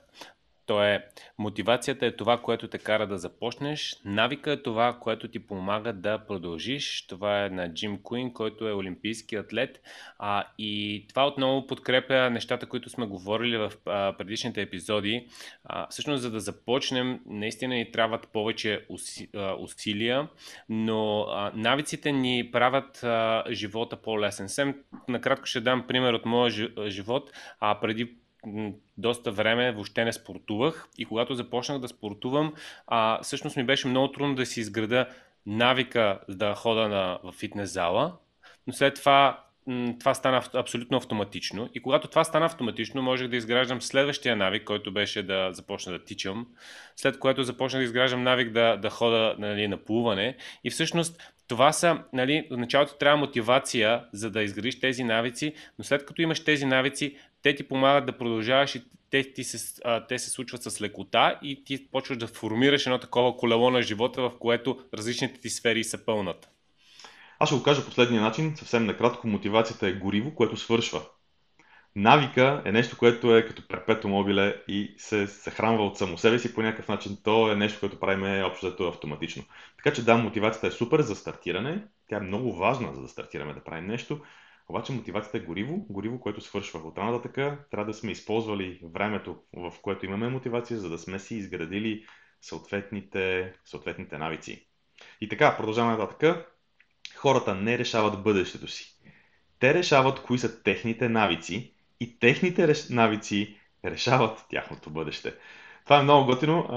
То 0.66 0.84
е 0.84 1.06
мотивацията 1.38 2.06
е 2.06 2.16
това, 2.16 2.38
което 2.38 2.68
те 2.68 2.78
кара 2.78 3.06
да 3.06 3.18
започнеш, 3.18 3.96
навика 4.04 4.52
е 4.52 4.62
това, 4.62 4.98
което 5.00 5.28
ти 5.28 5.38
помага 5.38 5.92
да 5.92 6.18
продължиш. 6.18 7.06
Това 7.06 7.44
е 7.44 7.48
на 7.48 7.74
Джим 7.74 7.98
Куин, 8.02 8.32
който 8.32 8.68
е 8.68 8.72
олимпийски 8.72 9.36
атлет. 9.36 9.80
А, 10.18 10.44
и 10.58 11.04
това 11.08 11.26
отново 11.26 11.66
подкрепя 11.66 12.30
нещата, 12.30 12.66
които 12.66 12.90
сме 12.90 13.06
говорили 13.06 13.56
в 13.56 13.72
а, 13.86 14.14
предишните 14.18 14.62
епизоди. 14.62 15.26
А, 15.64 15.86
всъщност, 15.90 16.22
за 16.22 16.30
да 16.30 16.40
започнем, 16.40 17.20
наистина 17.26 17.74
ни 17.74 17.92
трябват 17.92 18.28
повече 18.32 18.86
уси, 18.88 19.28
а, 19.36 19.54
усилия, 19.54 20.28
но 20.68 21.20
а, 21.20 21.52
навиците 21.54 22.12
ни 22.12 22.48
правят 22.52 23.04
а, 23.04 23.44
живота 23.50 23.96
по-лесен. 23.96 24.48
Сем, 24.48 24.74
накратко 25.08 25.46
ще 25.46 25.60
дам 25.60 25.86
пример 25.86 26.12
от 26.12 26.26
моя 26.26 26.50
живот. 26.88 27.30
А, 27.60 27.80
преди 27.80 28.21
доста 28.98 29.32
време 29.32 29.72
въобще 29.72 30.04
не 30.04 30.12
спортувах 30.12 30.88
и 30.98 31.04
когато 31.04 31.34
започнах 31.34 31.78
да 31.78 31.88
спортувам, 31.88 32.54
а, 32.86 33.22
всъщност 33.22 33.56
ми 33.56 33.64
беше 33.64 33.88
много 33.88 34.12
трудно 34.12 34.34
да 34.34 34.46
си 34.46 34.60
изграда 34.60 35.08
навика 35.46 36.20
да 36.28 36.54
хода 36.54 36.88
на, 36.88 37.18
в 37.24 37.32
фитнес 37.32 37.72
зала, 37.72 38.16
но 38.66 38.72
след 38.72 38.94
това 38.94 39.44
това 39.98 40.14
стана 40.14 40.42
абсолютно 40.54 40.96
автоматично. 40.96 41.70
И 41.74 41.82
когато 41.82 42.08
това 42.08 42.24
стана 42.24 42.46
автоматично, 42.46 43.02
можех 43.02 43.28
да 43.28 43.36
изграждам 43.36 43.82
следващия 43.82 44.36
навик, 44.36 44.64
който 44.64 44.92
беше 44.92 45.22
да 45.22 45.48
започна 45.52 45.92
да 45.92 46.04
тичам, 46.04 46.46
след 46.96 47.18
което 47.18 47.42
започнах 47.42 47.80
да 47.80 47.84
изграждам 47.84 48.22
навик 48.22 48.52
да, 48.52 48.76
да 48.76 48.90
хода 48.90 49.36
нали, 49.38 49.68
на 49.68 49.76
плуване. 49.76 50.36
И 50.64 50.70
всъщност 50.70 51.32
това 51.48 51.72
са, 51.72 51.98
нали, 52.12 52.46
в 52.50 52.56
началото 52.56 52.96
трябва 52.96 53.16
мотивация, 53.16 54.04
за 54.12 54.30
да 54.30 54.42
изградиш 54.42 54.80
тези 54.80 55.04
навици, 55.04 55.54
но 55.78 55.84
след 55.84 56.06
като 56.06 56.22
имаш 56.22 56.44
тези 56.44 56.66
навици, 56.66 57.16
те 57.42 57.54
ти 57.54 57.68
помагат 57.68 58.06
да 58.06 58.18
продължаваш 58.18 58.74
и 58.74 58.84
те, 59.10 59.32
ти 59.32 59.44
се, 59.44 59.80
а, 59.84 60.06
те 60.06 60.18
се 60.18 60.30
случват 60.30 60.62
с 60.62 60.80
лекота 60.80 61.38
и 61.42 61.64
ти 61.64 61.88
почваш 61.90 62.18
да 62.18 62.26
формираш 62.26 62.86
едно 62.86 62.98
такова 62.98 63.36
колело 63.36 63.70
на 63.70 63.82
живота, 63.82 64.22
в 64.22 64.32
което 64.38 64.78
различните 64.94 65.40
ти 65.40 65.50
сфери 65.50 65.84
са 65.84 66.04
пълнат. 66.04 66.48
Аз 67.38 67.48
ще 67.48 67.58
го 67.58 67.62
кажа 67.62 67.84
последния 67.84 68.22
начин, 68.22 68.56
съвсем 68.56 68.86
накратко. 68.86 69.26
Мотивацията 69.26 69.88
е 69.88 69.92
гориво, 69.92 70.34
което 70.34 70.56
свършва. 70.56 71.02
Навика 71.96 72.62
е 72.64 72.72
нещо, 72.72 72.96
което 72.98 73.36
е 73.36 73.46
като 73.46 73.68
перпето 73.68 74.08
мобиле 74.08 74.56
и 74.68 74.94
се 74.96 75.26
съхранва 75.26 75.86
от 75.86 75.98
само 75.98 76.18
себе 76.18 76.38
си 76.38 76.54
по 76.54 76.62
някакъв 76.62 76.88
начин. 76.88 77.18
То 77.24 77.52
е 77.52 77.56
нещо, 77.56 77.80
което 77.80 78.00
правим 78.00 78.44
общо 78.44 78.88
автоматично. 78.88 79.44
Така 79.76 79.92
че 79.92 80.04
да, 80.04 80.16
мотивацията 80.16 80.66
е 80.66 80.70
супер 80.70 81.00
за 81.00 81.16
стартиране. 81.16 81.84
Тя 82.08 82.16
е 82.16 82.20
много 82.20 82.56
важна, 82.56 82.94
за 82.94 83.02
да 83.02 83.08
стартираме 83.08 83.54
да 83.54 83.64
правим 83.64 83.86
нещо. 83.86 84.20
Обаче 84.68 84.92
мотивацията 84.92 85.38
е 85.38 85.40
гориво, 85.40 85.86
гориво, 85.90 86.20
което 86.20 86.40
свършва. 86.40 86.80
От 86.80 86.98
рана 86.98 87.22
така 87.22 87.58
трябва 87.70 87.92
да 87.92 87.98
сме 87.98 88.12
използвали 88.12 88.80
времето, 88.82 89.36
в 89.56 89.72
което 89.82 90.06
имаме 90.06 90.28
мотивация, 90.28 90.78
за 90.78 90.90
да 90.90 90.98
сме 90.98 91.18
си 91.18 91.34
изградили 91.34 92.04
съответните, 92.40 93.54
съответните 93.64 94.18
навици. 94.18 94.66
И 95.20 95.28
така, 95.28 95.56
продължаваме 95.56 95.96
нататък. 95.96 96.48
Хората 97.16 97.54
не 97.54 97.78
решават 97.78 98.22
бъдещето 98.22 98.68
си. 98.68 98.98
Те 99.58 99.74
решават 99.74 100.22
кои 100.22 100.38
са 100.38 100.62
техните 100.62 101.08
навици 101.08 101.74
и 102.00 102.18
техните 102.18 102.68
реш... 102.68 102.88
навици 102.88 103.56
решават 103.84 104.44
тяхното 104.48 104.90
бъдеще. 104.90 105.34
Това 105.84 105.98
е 105.98 106.02
много 106.02 106.26
готино. 106.26 106.68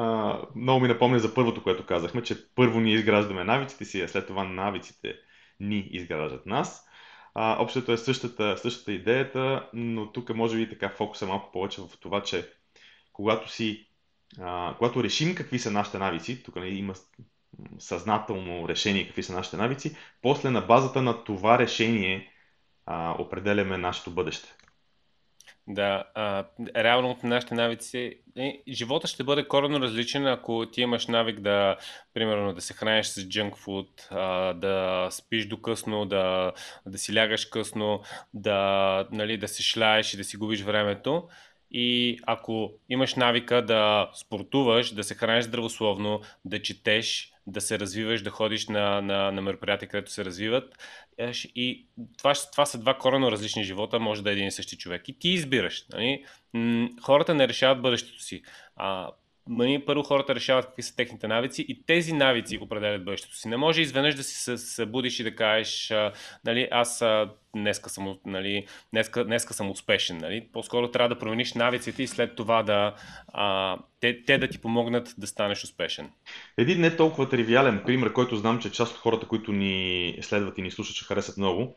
много 0.56 0.80
ми 0.80 0.88
напомня 0.88 1.20
за 1.20 1.34
първото, 1.34 1.64
което 1.64 1.86
казахме, 1.86 2.24
че 2.24 2.48
първо 2.56 2.80
ние 2.80 2.94
изграждаме 2.94 3.44
навиците 3.44 3.86
си, 3.86 4.02
а 4.02 4.08
след 4.08 4.28
това 4.28 4.44
навиците 4.44 5.16
ни 5.60 5.88
изграждат 5.92 6.46
нас. 6.46 6.88
А, 7.36 7.62
общото 7.62 7.92
е 7.92 7.98
същата, 7.98 8.58
същата 8.58 8.92
идеята, 8.92 9.70
но 9.74 10.12
тук 10.12 10.36
може 10.36 10.58
би 10.58 10.70
така 10.70 10.90
фокус 10.90 11.22
е 11.22 11.26
малко 11.26 11.52
повече 11.52 11.82
в 11.82 11.90
това, 12.00 12.24
че 12.24 12.54
когато 13.14 13.52
си, 13.52 13.88
а, 14.40 14.76
когато 14.78 15.04
решим 15.04 15.36
какви 15.36 15.60
са 15.60 15.72
нашите 15.72 15.98
навици, 15.98 16.44
тук 16.44 16.56
нали, 16.56 16.78
има 16.78 16.94
съзнателно 17.80 18.70
решение 18.70 19.08
какви 19.08 19.24
са 19.24 19.34
нашите 19.34 19.58
навици, 19.58 19.98
после 20.22 20.50
на 20.50 20.62
базата 20.62 21.02
на 21.02 21.24
това 21.24 21.60
решение 21.60 22.32
а, 22.86 23.16
определяме 23.20 23.78
нашето 23.78 24.12
бъдеще. 24.12 24.56
Да, 25.68 26.04
а, 26.16 26.46
реално 26.76 27.12
от 27.12 27.24
нашите 27.24 27.56
навици, 27.56 28.20
е, 28.38 28.64
живота 28.68 29.08
ще 29.08 29.24
бъде 29.24 29.48
коренно 29.48 29.80
различен, 29.80 30.28
ако 30.28 30.66
ти 30.66 30.82
имаш 30.82 31.08
навик 31.08 31.40
да, 31.40 31.78
примерно, 32.14 32.54
да 32.54 32.62
се 32.62 32.74
храниш 32.74 33.08
с 33.08 33.22
junk 33.22 33.52
food, 33.52 33.88
а, 34.12 34.54
да 34.54 35.08
спиш 35.12 35.46
до 35.46 35.62
късно, 35.62 36.06
да, 36.06 36.52
да 36.86 36.98
си 36.98 37.16
лягаш 37.16 37.46
късно, 37.46 38.02
да, 38.34 39.08
нали, 39.12 39.38
да 39.38 39.48
се 39.48 39.64
шляеш 39.64 40.14
и 40.14 40.18
да 40.18 40.24
си 40.24 40.38
губиш 40.38 40.62
времето. 40.62 41.28
И 41.72 42.20
ако 42.26 42.74
имаш 42.90 43.16
навика 43.16 43.66
да 43.66 44.12
спортуваш, 44.14 44.92
да 44.92 45.04
се 45.04 45.16
храниш 45.16 45.46
здравословно, 45.46 46.22
да 46.46 46.62
четеш, 46.62 47.34
да 47.48 47.62
се 47.62 47.80
развиваш, 47.80 48.22
да 48.22 48.30
ходиш 48.30 48.68
на, 48.68 49.02
на, 49.02 49.32
на 49.32 49.42
мероприятия, 49.42 49.90
където 49.90 50.12
се 50.12 50.26
развиват. 50.26 50.78
И 51.56 51.88
това, 52.18 52.34
това 52.52 52.66
са 52.66 52.78
два 52.78 52.98
корено 52.98 53.32
различни 53.32 53.64
живота, 53.64 54.00
може 54.00 54.24
да 54.24 54.30
е 54.30 54.34
един 54.34 54.48
и 54.48 54.52
същи 54.52 54.78
човек. 54.78 55.10
И 55.10 55.20
ти 55.20 55.30
избираш. 55.30 55.86
Нали? 55.94 56.26
Хората 57.02 57.36
не 57.36 57.48
решават 57.48 57.82
бъдещето 57.82 58.24
си. 58.24 58.42
А, 58.76 59.12
Мани, 59.50 59.86
първо 59.86 60.04
хората 60.04 60.36
решават 60.36 60.66
какви 60.66 60.84
са 60.84 60.96
техните 60.96 61.28
навици 61.28 61.66
и 61.68 61.84
тези 61.86 62.14
навици 62.14 62.60
определят 62.62 63.06
бъдещето 63.06 63.36
си. 63.36 63.48
Не 63.48 63.58
може 63.58 63.82
изведнъж 63.82 64.16
да 64.16 64.24
си 64.24 64.58
събудиш 64.58 65.20
и 65.20 65.24
да 65.24 65.36
кажеш, 65.36 65.94
нали, 66.46 66.68
аз 66.72 67.04
днеска 67.56 67.90
съм, 67.90 68.18
нали, 68.26 68.68
днеска, 68.94 69.26
днеска 69.26 69.54
съм 69.54 69.72
успешен. 69.72 70.18
Нали? 70.18 70.48
По-скоро 70.54 70.92
трябва 70.92 71.10
да 71.10 71.20
промениш 71.20 71.54
навиците 71.54 72.04
и 72.04 72.08
след 72.08 72.36
това 72.36 72.64
да, 72.64 72.96
а, 73.28 73.78
те, 74.00 74.24
те 74.26 74.38
да 74.38 74.48
ти 74.48 74.62
помогнат 74.62 75.14
да 75.18 75.28
станеш 75.28 75.64
успешен. 75.64 76.10
Един 76.58 76.82
не 76.82 76.96
толкова 76.96 77.30
тривиален 77.30 77.82
пример, 77.86 78.14
който 78.14 78.36
знам, 78.36 78.60
че 78.60 78.72
част 78.72 78.94
от 78.94 79.00
хората, 79.00 79.28
които 79.28 79.52
ни 79.52 80.18
следват 80.22 80.58
и 80.58 80.62
ни 80.62 80.72
слушат, 80.72 80.96
ще 80.96 81.06
харесат 81.06 81.38
много, 81.38 81.76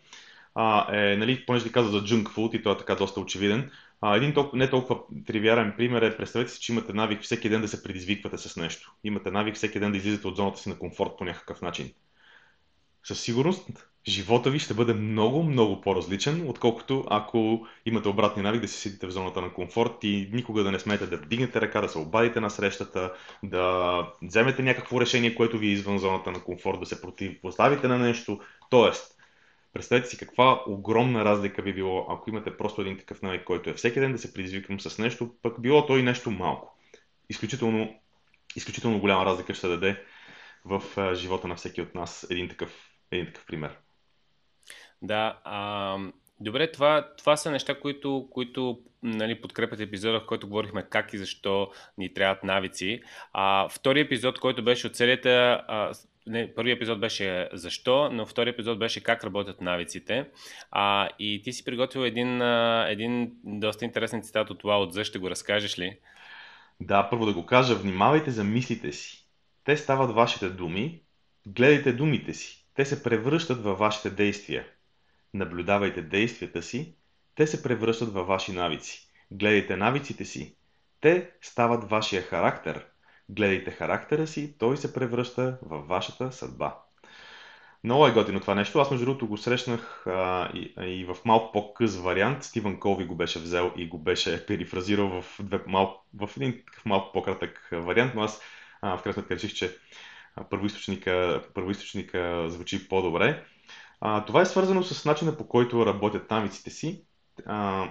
а, 0.54 0.96
е, 0.96 1.16
нали, 1.16 1.46
понеже 1.46 1.64
ти 1.64 1.72
каза 1.72 1.90
за 1.90 2.00
junk 2.00 2.24
food 2.24 2.56
и 2.56 2.62
това 2.62 2.72
е 2.72 2.78
така 2.78 2.94
доста 2.94 3.20
очевиден, 3.20 3.70
а, 4.00 4.16
един 4.16 4.34
толкова, 4.34 4.58
не 4.58 4.70
толкова 4.70 5.00
тривиален 5.26 5.74
пример 5.76 6.02
е, 6.02 6.16
представете 6.16 6.50
си, 6.50 6.60
че 6.60 6.72
имате 6.72 6.92
навик 6.92 7.22
всеки 7.22 7.48
ден 7.48 7.60
да 7.60 7.68
се 7.68 7.82
предизвиквате 7.82 8.38
с 8.38 8.56
нещо. 8.56 8.94
Имате 9.04 9.30
навик 9.30 9.54
всеки 9.54 9.80
ден 9.80 9.90
да 9.90 9.96
излизате 9.96 10.28
от 10.28 10.36
зоната 10.36 10.58
си 10.58 10.68
на 10.68 10.78
комфорт 10.78 11.10
по 11.18 11.24
някакъв 11.24 11.62
начин. 11.62 11.92
Със 13.04 13.20
сигурност, 13.20 13.88
живота 14.08 14.50
ви 14.50 14.58
ще 14.58 14.74
бъде 14.74 14.94
много, 14.94 15.42
много 15.42 15.80
по-различен, 15.80 16.48
отколкото 16.48 17.04
ако 17.10 17.66
имате 17.86 18.08
обратния 18.08 18.42
навик 18.42 18.60
да 18.60 18.68
си 18.68 18.80
седите 18.80 19.06
в 19.06 19.10
зоната 19.10 19.40
на 19.40 19.52
комфорт 19.52 19.92
и 20.02 20.30
никога 20.32 20.64
да 20.64 20.72
не 20.72 20.78
смеете 20.78 21.06
да 21.06 21.16
вдигнете 21.16 21.60
ръка, 21.60 21.80
да 21.80 21.88
се 21.88 21.98
обадите 21.98 22.40
на 22.40 22.50
срещата, 22.50 23.12
да 23.42 24.12
вземете 24.22 24.62
някакво 24.62 25.00
решение, 25.00 25.34
което 25.34 25.58
ви 25.58 25.68
е 25.68 25.72
извън 25.72 25.98
зоната 25.98 26.30
на 26.30 26.40
комфорт, 26.40 26.80
да 26.80 26.86
се 26.86 27.00
противопоставите 27.00 27.88
на 27.88 27.98
нещо. 27.98 28.40
Тоест, 28.70 29.17
Представете 29.72 30.08
си 30.08 30.18
каква 30.18 30.62
огромна 30.66 31.24
разлика 31.24 31.62
би 31.62 31.74
било, 31.74 32.06
ако 32.08 32.30
имате 32.30 32.56
просто 32.56 32.80
един 32.80 32.98
такъв 32.98 33.22
навик, 33.22 33.44
който 33.44 33.70
е 33.70 33.74
всеки 33.74 34.00
ден 34.00 34.12
да 34.12 34.18
се 34.18 34.34
предизвикам 34.34 34.80
с 34.80 34.98
нещо, 34.98 35.34
пък 35.42 35.60
било 35.60 35.86
то 35.86 35.98
и 35.98 36.02
нещо 36.02 36.30
малко. 36.30 36.78
Изключително, 37.28 38.00
изключително 38.56 39.00
голяма 39.00 39.24
разлика 39.24 39.54
ще 39.54 39.68
даде 39.68 40.02
в 40.64 40.82
живота 41.14 41.48
на 41.48 41.56
всеки 41.56 41.82
от 41.82 41.94
нас 41.94 42.26
един 42.30 42.48
такъв, 42.48 42.90
един 43.10 43.26
такъв 43.26 43.46
пример. 43.46 43.76
Да, 45.02 45.38
а, 45.44 45.98
добре, 46.40 46.72
това, 46.72 47.14
това 47.18 47.36
са 47.36 47.50
неща, 47.50 47.80
които, 47.80 48.28
които 48.30 48.80
нали, 49.02 49.40
подкрепят 49.40 49.80
епизода, 49.80 50.20
в 50.20 50.26
който 50.26 50.48
говорихме 50.48 50.82
как 50.90 51.12
и 51.12 51.18
защо 51.18 51.70
ни 51.98 52.14
трябват 52.14 52.44
навици. 52.44 53.02
А, 53.32 53.68
втори 53.68 54.00
епизод, 54.00 54.40
който 54.40 54.64
беше 54.64 54.86
от 54.86 54.96
серията, 54.96 55.64
а, 55.68 55.92
не, 56.28 56.54
първият 56.54 56.76
епизод 56.76 57.00
беше 57.00 57.48
защо, 57.52 58.10
но 58.12 58.26
вторият 58.26 58.54
епизод 58.54 58.78
беше 58.78 59.02
как 59.02 59.24
работят 59.24 59.60
навиците. 59.60 60.28
А, 60.70 61.08
и 61.18 61.42
ти 61.44 61.52
си 61.52 61.64
приготвил 61.64 62.00
един, 62.00 62.42
един 62.88 63.32
доста 63.44 63.84
интересен 63.84 64.22
цитат 64.22 64.50
от 64.50 64.64
Лао 64.64 64.90
Цзъ, 64.90 65.04
ще 65.04 65.18
го 65.18 65.30
разкажеш 65.30 65.78
ли? 65.78 65.98
Да, 66.80 67.08
първо 67.10 67.26
да 67.26 67.32
го 67.32 67.46
кажа. 67.46 67.74
Внимавайте 67.74 68.30
за 68.30 68.44
мислите 68.44 68.92
си. 68.92 69.26
Те 69.64 69.76
стават 69.76 70.14
вашите 70.14 70.48
думи. 70.48 71.02
Гледайте 71.46 71.92
думите 71.92 72.34
си. 72.34 72.66
Те 72.74 72.84
се 72.84 73.02
превръщат 73.02 73.62
във 73.62 73.78
вашите 73.78 74.10
действия. 74.10 74.64
Наблюдавайте 75.34 76.02
действията 76.02 76.62
си. 76.62 76.94
Те 77.34 77.46
се 77.46 77.62
превръщат 77.62 78.12
във 78.12 78.26
ваши 78.26 78.52
навици. 78.52 79.08
Гледайте 79.30 79.76
навиците 79.76 80.24
си. 80.24 80.56
Те 81.00 81.30
стават 81.42 81.90
вашия 81.90 82.22
характер– 82.22 82.86
Гледайте 83.28 83.70
характера 83.70 84.26
си, 84.26 84.58
той 84.58 84.76
се 84.76 84.94
превръща 84.94 85.58
във 85.62 85.88
вашата 85.88 86.32
съдба. 86.32 86.78
Много 87.84 88.06
е 88.06 88.12
готино 88.12 88.40
това 88.40 88.54
нещо. 88.54 88.78
Аз 88.78 88.90
между 88.90 89.06
другото 89.06 89.26
го 89.26 89.36
срещнах 89.36 90.06
а, 90.06 90.50
и, 90.54 90.74
и 90.78 91.04
в 91.04 91.16
малко 91.24 91.52
по-къс 91.52 91.96
вариант. 91.96 92.44
Стивън 92.44 92.80
Колви 92.80 93.04
го 93.04 93.14
беше 93.14 93.38
взел 93.38 93.72
и 93.76 93.88
го 93.88 93.98
беше 93.98 94.46
перифразирал 94.46 95.22
в, 95.22 95.24
две, 95.40 95.60
мал, 95.66 96.02
в 96.14 96.30
един 96.36 96.62
такъв 96.66 96.84
малко 96.84 97.12
по-кратък 97.12 97.68
вариант, 97.72 98.12
но 98.14 98.22
аз 98.22 98.40
а, 98.82 98.98
в 98.98 99.02
крайна 99.02 99.14
сметка 99.14 99.34
реших, 99.34 99.54
че 99.54 99.76
първоисточника, 100.50 101.42
първоисточника 101.54 102.50
звучи 102.50 102.88
по-добре. 102.88 103.44
А, 104.00 104.24
това 104.24 104.40
е 104.40 104.46
свързано 104.46 104.82
с 104.82 105.04
начина 105.04 105.36
по 105.36 105.48
който 105.48 105.86
работят 105.86 106.30
навиците 106.30 106.70
си. 106.70 107.04
А, 107.46 107.88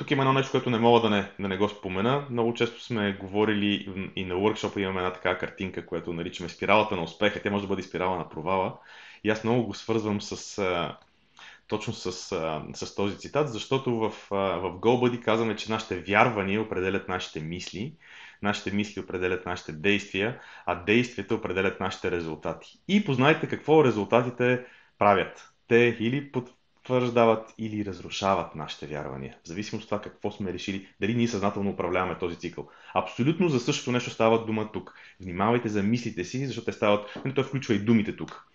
тук 0.00 0.10
има 0.10 0.22
едно 0.22 0.32
нещо, 0.32 0.50
което 0.50 0.70
не 0.70 0.78
мога 0.78 1.00
да 1.00 1.10
не, 1.10 1.30
да 1.40 1.48
не 1.48 1.56
го 1.56 1.68
спомена. 1.68 2.26
Много 2.30 2.54
често 2.54 2.84
сме 2.84 3.12
говорили 3.12 3.88
и 4.16 4.24
на 4.24 4.34
workshop 4.34 4.78
имаме 4.78 4.98
една 4.98 5.12
такава 5.12 5.38
картинка, 5.38 5.86
която 5.86 6.12
наричаме 6.12 6.48
спиралата 6.48 6.96
на 6.96 7.02
успеха. 7.02 7.42
Тя 7.42 7.50
може 7.50 7.64
да 7.64 7.68
бъде 7.68 7.82
спирала 7.82 8.16
на 8.16 8.28
провала. 8.28 8.78
И 9.24 9.30
аз 9.30 9.44
много 9.44 9.66
го 9.66 9.74
свързвам 9.74 10.20
с, 10.20 10.62
точно 11.68 11.92
с, 11.92 12.12
с 12.74 12.94
този 12.94 13.18
цитат, 13.18 13.52
защото 13.52 13.96
в, 13.96 14.10
в 14.30 14.62
GoBuddy 14.62 15.22
казваме, 15.22 15.56
че 15.56 15.70
нашите 15.70 16.00
вярвания 16.00 16.62
определят 16.62 17.08
нашите 17.08 17.40
мисли, 17.40 17.94
нашите 18.42 18.72
мисли 18.72 19.00
определят 19.00 19.46
нашите 19.46 19.72
действия, 19.72 20.40
а 20.66 20.74
действията 20.74 21.34
определят 21.34 21.80
нашите 21.80 22.10
резултати. 22.10 22.78
И 22.88 23.04
познайте 23.04 23.48
какво 23.48 23.84
резултатите 23.84 24.64
правят. 24.98 25.52
Те 25.68 25.96
или 26.00 26.32
потвърждават 26.82 27.54
или 27.58 27.84
разрушават 27.84 28.54
нашите 28.54 28.86
вярвания. 28.86 29.36
В 29.44 29.48
зависимост 29.48 29.82
от 29.82 29.88
това 29.88 30.00
какво 30.00 30.30
сме 30.30 30.52
решили, 30.52 30.88
дали 31.00 31.14
ние 31.14 31.28
съзнателно 31.28 31.70
управляваме 31.70 32.18
този 32.18 32.36
цикъл. 32.36 32.68
Абсолютно 32.94 33.48
за 33.48 33.60
същото 33.60 33.92
нещо 33.92 34.10
става 34.10 34.44
дума 34.44 34.72
тук. 34.72 34.94
Внимавайте 35.20 35.68
за 35.68 35.82
мислите 35.82 36.24
си, 36.24 36.46
защото 36.46 36.64
те 36.64 36.72
стават, 36.72 37.16
но 37.24 37.34
той 37.34 37.44
включва 37.44 37.74
и 37.74 37.78
думите 37.78 38.16
тук. 38.16 38.46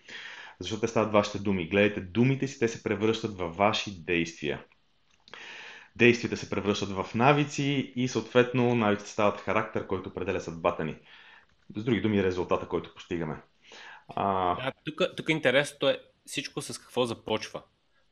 Защото 0.60 0.80
те 0.80 0.88
стават 0.88 1.12
вашите 1.12 1.38
думи. 1.38 1.68
Гледайте 1.68 2.00
думите 2.00 2.48
си, 2.48 2.58
те 2.58 2.68
се 2.68 2.82
превръщат 2.82 3.38
във 3.38 3.56
ваши 3.56 4.04
действия. 4.04 4.64
Действията 5.96 6.36
се 6.36 6.50
превръщат 6.50 6.88
в 6.88 7.06
навици 7.14 7.92
и 7.96 8.08
съответно 8.08 8.74
навиците 8.74 9.10
стават 9.10 9.40
характер, 9.40 9.86
който 9.86 10.08
определя 10.08 10.40
съдбата 10.40 10.84
ни. 10.84 10.96
С 11.76 11.84
други 11.84 12.00
думи, 12.00 12.22
резултата, 12.22 12.68
който 12.68 12.94
постигаме. 12.94 13.36
А... 14.08 14.54
Да, 14.54 14.72
тук, 14.84 15.16
тук 15.16 15.28
интересното 15.28 15.88
е 15.88 15.98
всичко 16.26 16.62
с 16.62 16.78
какво 16.78 17.06
започва. 17.06 17.62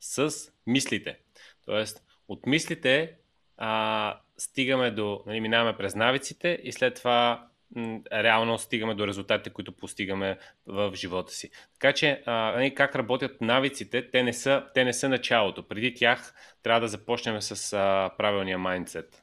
С 0.05 0.33
мислите. 0.67 1.19
Тоест, 1.67 2.03
от 2.29 2.47
мислите 2.47 3.13
а, 3.59 4.21
стигаме 4.39 4.91
до, 4.91 5.23
нали, 5.27 5.41
минаваме 5.41 5.77
през 5.77 5.95
навиците 5.95 6.59
и 6.63 6.73
след 6.73 6.95
това 6.95 7.47
м, 7.77 8.01
реално 8.13 8.59
стигаме 8.59 8.95
до 8.95 9.07
резултатите, 9.07 9.51
които 9.51 9.73
постигаме 9.73 10.39
в 10.67 10.93
живота 10.95 11.33
си. 11.33 11.51
Така 11.73 11.93
че, 11.93 12.23
а, 12.27 12.33
нали, 12.33 12.75
как 12.75 12.97
работят 12.97 13.41
навиците, 13.41 14.11
те 14.11 14.23
не, 14.23 14.33
са, 14.33 14.65
те 14.75 14.85
не 14.85 14.93
са 14.93 15.09
началото. 15.09 15.69
Преди 15.69 15.95
тях 15.95 16.35
трябва 16.63 16.81
да 16.81 16.89
започнем 16.89 17.43
с 17.43 17.73
а, 17.73 18.11
правилния 18.19 18.59
майндсет. 18.59 19.23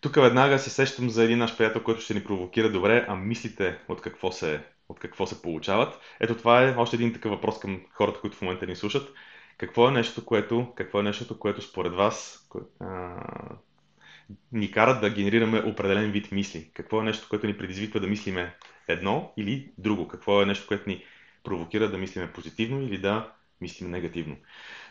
Тук 0.00 0.14
веднага 0.14 0.58
се 0.58 0.70
сещам 0.70 1.10
за 1.10 1.24
един 1.24 1.38
наш 1.38 1.56
приятел, 1.56 1.82
който 1.82 2.00
ще 2.00 2.14
ни 2.14 2.24
провокира 2.24 2.70
добре, 2.70 3.06
а 3.08 3.14
мислите 3.14 3.78
от 3.88 4.00
какво 4.00 4.32
се, 4.32 4.60
от 4.88 4.98
какво 4.98 5.26
се 5.26 5.42
получават. 5.42 6.00
Ето 6.20 6.36
това 6.36 6.62
е 6.62 6.74
още 6.76 6.96
един 6.96 7.12
такъв 7.12 7.32
въпрос 7.32 7.60
към 7.60 7.80
хората, 7.92 8.20
които 8.20 8.36
в 8.36 8.42
момента 8.42 8.66
ни 8.66 8.76
слушат. 8.76 9.08
Какво 9.62 9.88
е 9.88 9.92
нещо, 9.92 10.24
което, 10.24 10.72
какво 10.74 11.00
е 11.00 11.02
нещото, 11.02 11.38
което 11.38 11.62
според 11.62 11.92
вас 11.92 12.48
а, 12.80 13.16
ни 14.52 14.70
карат 14.70 15.00
да 15.00 15.10
генерираме 15.10 15.62
определен 15.66 16.12
вид 16.12 16.32
мисли? 16.32 16.70
Какво 16.74 17.00
е 17.00 17.04
нещо, 17.04 17.26
което 17.28 17.46
ни 17.46 17.58
предизвиква 17.58 18.00
да 18.00 18.06
мислиме 18.06 18.54
едно 18.88 19.32
или 19.36 19.72
друго? 19.78 20.08
Какво 20.08 20.42
е 20.42 20.46
нещо, 20.46 20.66
което 20.68 20.88
ни 20.88 21.04
провокира 21.44 21.90
да 21.90 21.98
мислиме 21.98 22.32
позитивно 22.32 22.82
или 22.82 22.98
да 22.98 23.32
мислим 23.60 23.90
негативно? 23.90 24.36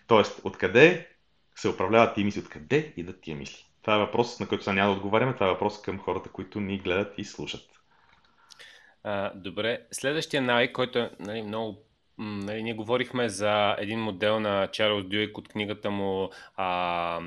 Тоест, 0.07 0.41
откъде 0.43 1.07
се 1.55 1.69
управляват 1.69 2.15
тия 2.15 2.25
мисли, 2.25 2.41
откъде 2.41 2.93
идат 2.97 3.21
тия 3.21 3.37
мисли? 3.37 3.65
Това 3.81 3.95
е 3.95 3.99
въпрос, 3.99 4.39
на 4.39 4.47
който 4.47 4.63
сега 4.63 4.73
няма 4.73 4.91
да 4.91 4.97
отговаряме, 4.97 5.33
това 5.33 5.45
е 5.45 5.51
въпрос 5.51 5.81
към 5.81 5.99
хората, 5.99 6.29
които 6.29 6.59
ни 6.59 6.79
гледат 6.79 7.13
и 7.17 7.25
слушат. 7.25 7.69
А, 9.03 9.33
добре, 9.35 9.79
следващия 9.91 10.41
навик, 10.41 10.71
който 10.71 10.99
е 10.99 11.11
нали, 11.19 11.41
много 11.41 11.90
Нали, 12.23 12.63
ние 12.63 12.73
говорихме 12.73 13.29
за 13.29 13.75
един 13.79 13.99
модел 13.99 14.39
на 14.39 14.67
Чарлз 14.67 15.05
Дюйк 15.05 15.37
от 15.37 15.47
книгата 15.47 15.91
му 15.91 16.29
а, 16.55 17.19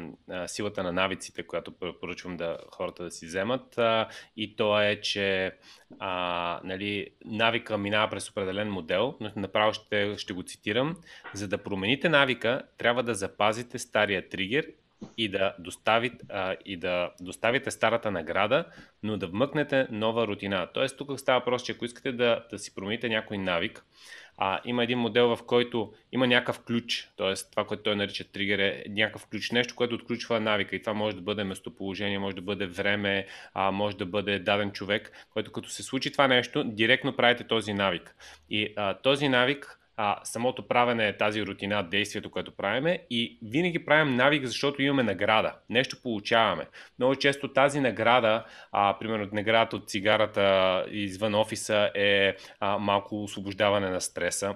Силата 0.47 0.83
на 0.83 0.93
навиците, 0.93 1.43
която 1.43 1.73
препоръчвам 1.73 2.37
да 2.37 2.59
хората 2.71 3.05
да 3.05 3.11
си 3.11 3.27
вземат. 3.27 3.79
А, 3.79 4.09
и 4.37 4.57
то 4.57 4.81
е, 4.81 5.01
че 5.01 5.53
а, 5.99 6.61
нали, 6.65 7.09
навика 7.25 7.79
минава 7.79 8.11
през 8.11 8.31
определен 8.31 8.71
модел, 8.71 9.15
но 9.21 9.31
направо 9.37 9.73
ще, 9.73 10.19
ще 10.19 10.33
го 10.33 10.43
цитирам. 10.43 10.97
За 11.33 11.49
да 11.49 11.59
промените 11.59 12.09
навика, 12.09 12.63
трябва 12.79 13.03
да 13.03 13.15
запазите 13.15 13.79
стария 13.79 14.29
тригер 14.29 14.67
и 15.19 15.29
да, 15.29 15.55
доставите, 15.59 16.27
а, 16.29 16.57
и 16.65 16.77
да 16.77 17.11
доставите 17.21 17.71
старата 17.71 18.11
награда, 18.11 18.65
но 19.03 19.17
да 19.17 19.27
вмъкнете 19.27 19.87
нова 19.91 20.27
рутина. 20.27 20.69
Тоест, 20.75 20.99
тук 20.99 21.21
става 21.21 21.39
въпрос, 21.39 21.63
че 21.63 21.73
ако 21.73 21.85
искате 21.85 22.13
да, 22.13 22.45
да 22.51 22.59
си 22.59 22.75
промените 22.75 23.09
някой 23.09 23.39
навик, 23.39 23.85
а, 24.39 24.61
има 24.65 24.83
един 24.83 24.99
модел, 24.99 25.37
в 25.37 25.43
който 25.47 25.93
има 26.13 26.27
някакъв 26.27 26.61
ключ, 26.65 27.11
т.е. 27.17 27.35
това, 27.51 27.67
което 27.67 27.83
той 27.83 27.97
нарича 27.97 28.25
тригер 28.25 28.59
е 28.59 28.85
някакъв 28.89 29.27
ключ, 29.27 29.51
нещо, 29.51 29.75
което 29.75 29.95
отключва 29.95 30.41
навика 30.41 30.77
и 30.77 30.81
това 30.81 30.95
може 30.95 31.17
да 31.17 31.23
бъде 31.23 31.45
местоположение, 31.45 32.19
може 32.19 32.37
да 32.37 32.43
бъде 32.43 32.67
време, 32.67 33.27
а, 33.55 33.71
може 33.71 33.97
да 33.97 34.07
бъде 34.07 34.39
даден 34.39 34.73
човек, 34.73 35.27
който 35.31 35.53
като 35.53 35.69
се 35.69 35.83
случи 35.83 36.13
това 36.13 36.29
нещо, 36.29 36.65
директно 36.65 37.17
правите 37.17 37.45
този 37.45 37.75
навик. 37.75 38.17
И 38.51 38.73
а, 38.77 38.95
този 38.95 39.29
навик 39.29 39.79
а, 39.97 40.21
самото 40.25 40.69
правене 40.69 41.09
е 41.09 41.17
тази 41.17 41.47
рутина, 41.47 41.83
действието, 41.83 42.31
което 42.31 42.57
правиме 42.57 43.07
и 43.11 43.39
винаги 43.43 43.85
правим 43.85 44.17
навик, 44.17 44.45
защото 44.45 44.83
имаме 44.83 45.03
награда. 45.03 45.55
Нещо 45.71 46.03
получаваме. 46.03 46.67
Много 46.99 47.17
често 47.17 47.53
тази 47.53 47.81
награда, 47.81 48.45
а, 48.73 48.99
примерно 48.99 49.29
наградата 49.33 49.77
от 49.77 49.91
цигарата 49.91 50.85
извън 50.91 51.35
офиса 51.35 51.91
е 51.95 52.37
а, 52.61 52.79
малко 52.79 53.25
освобождаване 53.25 53.91
на 53.91 54.01
стреса. 54.01 54.55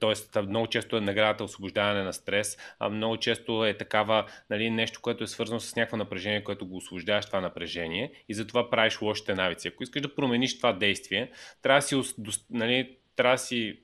Тоест, 0.00 0.38
много 0.46 0.66
често 0.66 0.96
е 0.96 1.00
наградата 1.00 1.44
освобождаване 1.44 2.02
на 2.02 2.12
стрес, 2.12 2.58
а 2.78 2.88
много 2.88 3.16
често 3.16 3.64
е 3.64 3.74
такава 3.74 4.26
нали, 4.50 4.70
нещо, 4.70 5.00
което 5.02 5.24
е 5.24 5.26
свързано 5.26 5.60
с 5.60 5.76
някакво 5.76 5.96
напрежение, 5.96 6.44
което 6.44 6.66
го 6.66 6.76
освобождаваш 6.76 7.26
това 7.26 7.40
напрежение 7.40 8.12
и 8.28 8.34
затова 8.34 8.70
правиш 8.70 9.02
лошите 9.02 9.34
навици. 9.34 9.68
Ако 9.68 9.82
искаш 9.82 10.02
да 10.02 10.14
промениш 10.14 10.56
това 10.56 10.72
действие, 10.72 11.30
трябва 11.62 11.78
да 11.78 11.82
си 11.82 12.42
нали, 12.50 12.96
трябва 13.18 13.34
да 13.34 13.38
си 13.38 13.78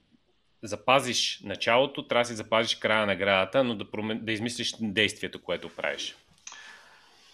запазиш 0.63 1.41
началото, 1.45 2.07
трябва 2.07 2.23
да 2.23 2.29
си 2.29 2.35
запазиш 2.35 2.75
края 2.75 3.01
на 3.01 3.07
наградата, 3.07 3.65
но 3.65 3.75
да, 3.75 3.91
промен... 3.91 4.21
да 4.23 4.33
измислиш 4.33 4.75
действието, 4.81 5.43
което 5.43 5.69
правиш. 5.69 6.17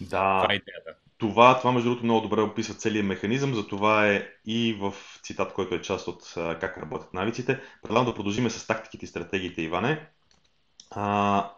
Да. 0.00 0.40
Това 0.42 0.46
е 0.52 0.56
идеята. 0.56 0.94
Това, 1.18 1.58
това, 1.58 1.72
между 1.72 1.88
другото, 1.88 2.04
много 2.04 2.20
добре 2.20 2.40
описва 2.40 2.74
целият 2.74 3.06
механизъм, 3.06 3.54
за 3.54 3.68
това 3.68 4.08
е 4.08 4.28
и 4.46 4.76
в 4.80 4.94
цитат, 5.22 5.52
който 5.52 5.74
е 5.74 5.82
част 5.82 6.08
от 6.08 6.34
а, 6.36 6.58
как 6.58 6.78
работят 6.78 7.14
навиците. 7.14 7.60
Предлагам 7.82 8.06
да 8.06 8.14
продължим 8.14 8.50
с 8.50 8.66
тактиките 8.66 9.04
и 9.04 9.08
стратегиите, 9.08 9.62
Иване. 9.62 10.06
А, 10.90 11.50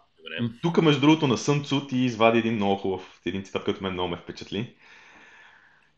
тук, 0.62 0.83
между 0.83 1.00
другото, 1.00 1.26
на 1.26 1.38
Сън 1.38 1.64
Цу 1.64 1.87
ти 1.87 1.98
извади 1.98 2.38
един 2.38 2.55
много 2.55 2.76
хубав, 2.76 3.20
един 3.26 3.44
цитат, 3.44 3.64
който 3.64 3.83
мен 3.83 3.92
много 3.92 4.09
ме 4.09 4.16
впечатли. 4.16 4.74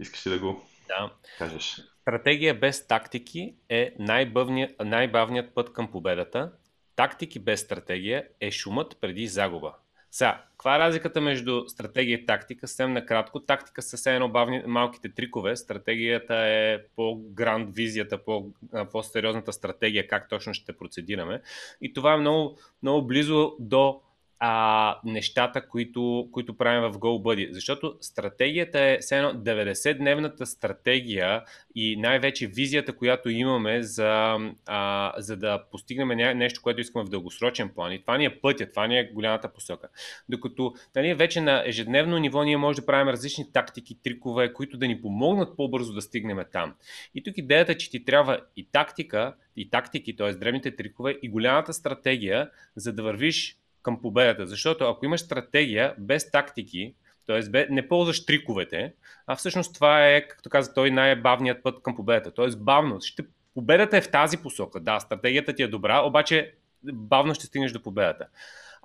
Искаш 0.01 0.27
ли 0.27 0.31
да 0.31 0.39
го 0.39 0.67
да. 0.89 1.11
кажеш? 1.39 1.81
Стратегия 2.03 2.55
без 2.55 2.87
тактики 2.87 3.55
е 3.69 3.95
най-бавният, 3.99 4.81
най-бавният 4.85 5.55
път 5.55 5.73
към 5.73 5.91
победата. 5.91 6.53
Тактики 6.97 7.39
без 7.39 7.61
стратегия 7.61 8.29
е 8.41 8.51
шумът 8.51 8.97
преди 9.01 9.27
загуба. 9.27 9.75
Сега, 10.11 10.45
каква 10.51 10.77
е 10.77 10.79
разликата 10.79 11.21
между 11.21 11.69
стратегия 11.69 12.15
и 12.19 12.27
тактика? 12.27 12.69
Съвсем 12.69 12.93
накратко. 12.93 13.41
Тактика 13.41 13.83
са 13.83 13.97
все 13.97 14.15
едно 14.15 14.29
бавни, 14.29 14.63
малките 14.67 15.15
трикове. 15.15 15.57
Стратегията 15.57 16.35
е 16.35 16.79
по-гранд 16.97 17.75
визията, 17.75 18.25
по, 18.25 18.47
по-сериозната 18.93 19.53
стратегия, 19.53 20.09
как 20.09 20.29
точно 20.29 20.55
ще 20.55 20.77
процедираме. 20.77 21.43
И 21.81 21.93
това 21.93 22.13
е 22.13 22.17
много, 22.17 22.59
много 22.83 23.07
близо 23.07 23.57
до 23.59 24.01
а, 24.39 24.99
нещата, 25.05 25.69
които, 25.69 26.29
които 26.33 26.57
правим 26.57 26.93
в 26.93 26.99
GoBuddy. 26.99 27.53
Защото 27.53 27.97
стратегията 28.01 28.81
е 28.81 28.99
все 28.99 29.19
едно 29.19 29.33
90-дневната 29.33 30.45
стратегия 30.45 31.43
и 31.75 31.97
най-вече 31.97 32.47
визията, 32.47 32.97
която 32.97 33.31
имаме 33.31 33.83
за, 33.83 34.39
а, 34.67 35.13
за 35.19 35.37
да 35.37 35.63
постигнем 35.71 36.39
нещо, 36.39 36.63
което 36.63 36.81
искаме 36.81 37.05
в 37.05 37.09
дългосрочен 37.09 37.69
план. 37.69 37.93
И 37.93 38.01
това 38.01 38.19
ни 38.19 38.25
е 38.25 38.41
пътя, 38.41 38.71
това 38.71 38.87
ни 38.87 38.99
е 38.99 39.11
голямата 39.13 39.53
посока. 39.53 39.89
Докато 40.29 40.75
нали, 40.97 41.15
вече 41.15 41.41
на 41.41 41.63
ежедневно 41.67 42.19
ниво 42.19 42.45
ние 42.45 42.57
може 42.57 42.81
да 42.81 42.87
правим 42.87 43.09
различни 43.09 43.53
тактики, 43.53 43.99
трикове, 44.03 44.53
които 44.53 44.79
да 44.79 44.89
ни 44.89 45.01
помогнат 45.01 45.57
по-бързо 45.57 45.93
да 45.93 46.03
стигнем 46.03 46.39
там. 46.53 46.75
И 47.15 47.23
тук 47.23 47.39
идеята 47.39 47.73
е, 47.73 47.77
че 47.77 47.91
ти 47.91 48.05
трябва 48.05 48.41
и 48.57 48.69
тактика, 48.73 49.35
и 49.57 49.71
тактики, 49.71 50.17
т.е. 50.17 50.33
древните 50.33 50.77
трикове, 50.77 51.19
и 51.23 51.29
голямата 51.29 51.73
стратегия, 51.73 52.51
за 52.77 52.93
да 52.93 53.03
вървиш 53.03 53.59
към 53.85 54.03
победата. 54.03 54.47
Защото 54.47 54.85
ако 54.85 55.05
имаш 55.05 55.21
стратегия 55.21 55.95
без 55.99 56.31
тактики, 56.31 56.95
т.е. 57.27 57.67
не 57.71 57.89
ползваш 57.89 58.27
триковете, 58.27 58.93
а 59.27 59.37
всъщност 59.37 59.75
това 59.75 60.07
е, 60.07 60.29
както 60.29 60.51
каза 60.51 60.75
той, 60.75 60.91
най-бавният 60.91 61.63
път 61.63 61.83
към 61.83 61.97
победата. 61.97 62.35
Т.е. 62.35 62.57
бавно. 62.57 63.01
Ще, 63.01 63.25
победата 63.55 63.97
е 63.97 64.01
в 64.01 64.11
тази 64.11 64.37
посока. 64.37 64.81
Да, 64.81 65.01
стратегията 65.01 65.53
ти 65.53 65.63
е 65.63 65.69
добра, 65.69 66.01
обаче 66.01 66.55
бавно 66.83 67.35
ще 67.35 67.47
стигнеш 67.47 67.73
до 67.73 67.83
победата. 67.83 68.27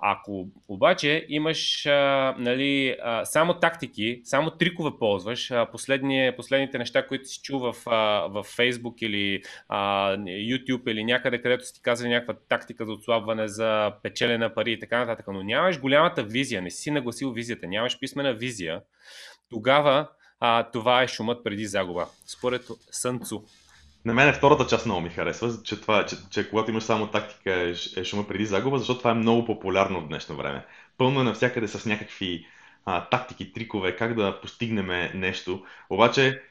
Ако 0.02 0.48
обаче 0.68 1.26
имаш 1.28 1.86
а, 1.86 2.34
нали, 2.38 2.96
а, 3.02 3.24
само 3.24 3.54
тактики, 3.54 4.20
само 4.24 4.50
трикове 4.50 4.90
ползваш, 4.98 5.50
а, 5.50 5.66
последни, 5.72 6.32
последните 6.36 6.78
неща, 6.78 7.06
които 7.06 7.24
си 7.28 7.40
чул 7.42 7.58
в, 7.58 7.74
а, 7.86 8.26
в 8.28 8.44
Facebook 8.44 9.02
или 9.02 9.42
а, 9.68 10.16
YouTube 10.16 10.90
или 10.90 11.04
някъде, 11.04 11.42
където 11.42 11.66
си 11.66 11.74
ти 11.74 11.82
казали 11.82 12.08
някаква 12.08 12.34
тактика 12.48 12.86
за 12.86 12.92
отслабване, 12.92 13.48
за 13.48 13.92
печелене 14.02 14.38
на 14.38 14.54
пари 14.54 14.72
и 14.72 14.78
така 14.78 14.98
нататък, 14.98 15.26
но 15.28 15.42
нямаш 15.42 15.80
голямата 15.80 16.22
визия, 16.22 16.62
не 16.62 16.70
си 16.70 16.90
нагласил 16.90 17.32
визията, 17.32 17.66
нямаш 17.66 17.98
писмена 17.98 18.34
визия, 18.34 18.80
тогава 19.50 20.08
а, 20.40 20.70
това 20.70 21.02
е 21.02 21.08
шумът 21.08 21.44
преди 21.44 21.66
загуба. 21.66 22.06
Според 22.26 22.62
Сънцу. 22.90 23.42
На 24.04 24.14
мен 24.14 24.28
е 24.28 24.32
втората 24.32 24.66
част 24.66 24.86
много 24.86 25.00
ми 25.00 25.10
харесва, 25.10 25.62
че, 25.64 25.80
това, 25.80 26.06
че, 26.06 26.16
че 26.30 26.50
когато 26.50 26.70
имаш 26.70 26.82
само 26.82 27.06
тактика 27.06 27.52
е, 27.52 27.74
е 28.00 28.04
шума 28.04 28.26
преди 28.26 28.46
загуба, 28.46 28.78
защото 28.78 28.98
това 28.98 29.10
е 29.10 29.14
много 29.14 29.44
популярно 29.44 30.00
в 30.00 30.08
днешно 30.08 30.36
време. 30.36 30.66
Пълно 30.98 31.20
е 31.20 31.24
навсякъде 31.24 31.68
с 31.68 31.86
някакви 31.86 32.46
а, 32.84 33.04
тактики, 33.04 33.52
трикове, 33.52 33.96
как 33.96 34.14
да 34.14 34.40
постигнем 34.40 35.10
нещо. 35.14 35.64
Обаче 35.90 36.42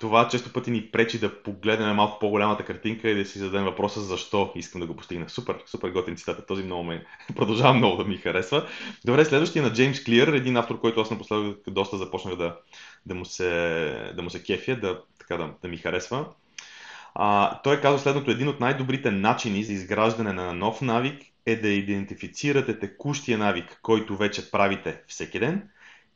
това 0.00 0.28
често 0.28 0.52
пъти 0.52 0.70
ни 0.70 0.90
пречи 0.90 1.18
да 1.18 1.42
погледнем 1.42 1.96
малко 1.96 2.18
по-голямата 2.18 2.64
картинка 2.64 3.10
и 3.10 3.14
да 3.14 3.24
си 3.24 3.38
зададем 3.38 3.64
въпроса 3.64 4.00
защо 4.00 4.52
искам 4.54 4.80
да 4.80 4.86
го 4.86 4.96
постигна. 4.96 5.28
Супер, 5.28 5.62
супер 5.66 5.90
готин 5.90 6.16
цитат. 6.16 6.46
Този 6.46 6.62
много 6.62 6.84
ме 6.84 7.04
продължава 7.36 7.74
много 7.74 7.96
да 7.96 8.04
ми 8.04 8.16
харесва. 8.16 8.66
Добре, 9.04 9.24
следващия 9.24 9.62
на 9.62 9.72
Джеймс 9.72 10.04
Клиър, 10.04 10.28
един 10.28 10.56
автор, 10.56 10.80
който 10.80 11.00
аз 11.00 11.10
напоследък 11.10 11.58
доста 11.68 11.96
започнах 11.96 12.36
да, 12.36 12.56
да, 13.06 13.14
му 13.14 13.24
се, 13.24 14.12
да 14.16 14.22
му 14.22 14.30
се 14.30 14.42
кефя, 14.42 14.76
да, 14.76 15.02
така, 15.18 15.36
да, 15.36 15.50
да 15.62 15.68
ми 15.68 15.76
харесва. 15.76 16.26
А, 17.14 17.60
той 17.62 17.80
казал 17.80 17.98
следното, 17.98 18.30
един 18.30 18.48
от 18.48 18.60
най-добрите 18.60 19.10
начини 19.10 19.64
за 19.64 19.72
изграждане 19.72 20.32
на 20.32 20.54
нов 20.54 20.80
навик 20.80 21.22
е 21.46 21.56
да 21.56 21.68
идентифицирате 21.68 22.78
текущия 22.78 23.38
навик, 23.38 23.78
който 23.82 24.16
вече 24.16 24.50
правите 24.50 25.02
всеки 25.06 25.38
ден 25.38 25.68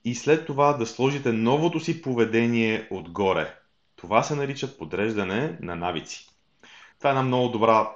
и 0.04 0.14
след 0.14 0.46
това 0.46 0.72
да 0.72 0.86
сложите 0.86 1.32
новото 1.32 1.80
си 1.80 2.02
поведение 2.02 2.88
отгоре. 2.90 3.54
Това 3.96 4.22
се 4.22 4.34
нарича 4.34 4.78
подреждане 4.78 5.56
на 5.60 5.76
навици. 5.76 6.28
Това 6.98 7.10
е 7.10 7.12
една 7.12 7.22
много 7.22 7.48
добра 7.48 7.90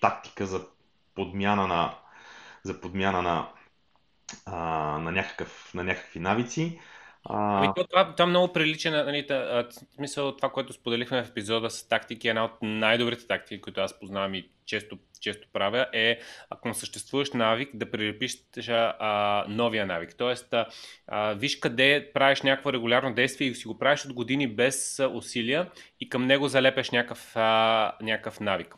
тактика 0.00 0.46
за 0.46 0.66
подмяна 1.14 1.66
на, 1.66 1.94
за 2.62 2.80
подмяна 2.80 3.22
на, 3.22 3.48
а, 4.46 4.56
на, 4.98 5.12
някакъв, 5.12 5.70
на 5.74 5.84
някакви 5.84 6.20
навици. 6.20 6.80
А... 7.24 7.58
Ами, 7.58 7.68
това, 7.90 8.12
това 8.12 8.26
много 8.26 8.52
прилича 8.52 8.90
на 8.90 9.04
нали, 9.04 9.26
та, 9.26 9.68
това, 10.16 10.50
което 10.50 10.72
споделихме 10.72 11.24
в 11.24 11.28
епизода 11.28 11.70
с 11.70 11.88
тактики, 11.88 12.28
една 12.28 12.44
от 12.44 12.52
най-добрите 12.62 13.26
тактики, 13.26 13.60
които 13.60 13.80
аз 13.80 13.98
познавам 14.00 14.34
и 14.34 14.48
често, 14.66 14.98
често 15.20 15.48
правя, 15.52 15.86
е 15.92 16.18
ако 16.50 16.74
съществуваш 16.74 17.32
навик, 17.32 17.70
да 17.74 17.90
прилепиш 17.90 18.36
а, 18.68 19.44
новия 19.48 19.86
навик. 19.86 20.14
Тоест, 20.18 20.54
а, 20.54 20.66
а, 21.06 21.32
виж 21.32 21.58
къде 21.58 22.10
правиш 22.14 22.42
някакво 22.42 22.72
регулярно 22.72 23.14
действие 23.14 23.48
и 23.48 23.54
си 23.54 23.68
го 23.68 23.78
правиш 23.78 24.04
от 24.04 24.12
години 24.12 24.48
без 24.48 25.00
усилия 25.12 25.70
и 26.00 26.08
към 26.08 26.26
него 26.26 26.48
залепяш 26.48 26.90
някакъв, 26.90 27.36
а, 27.36 27.92
някакъв 28.02 28.40
навик. 28.40 28.74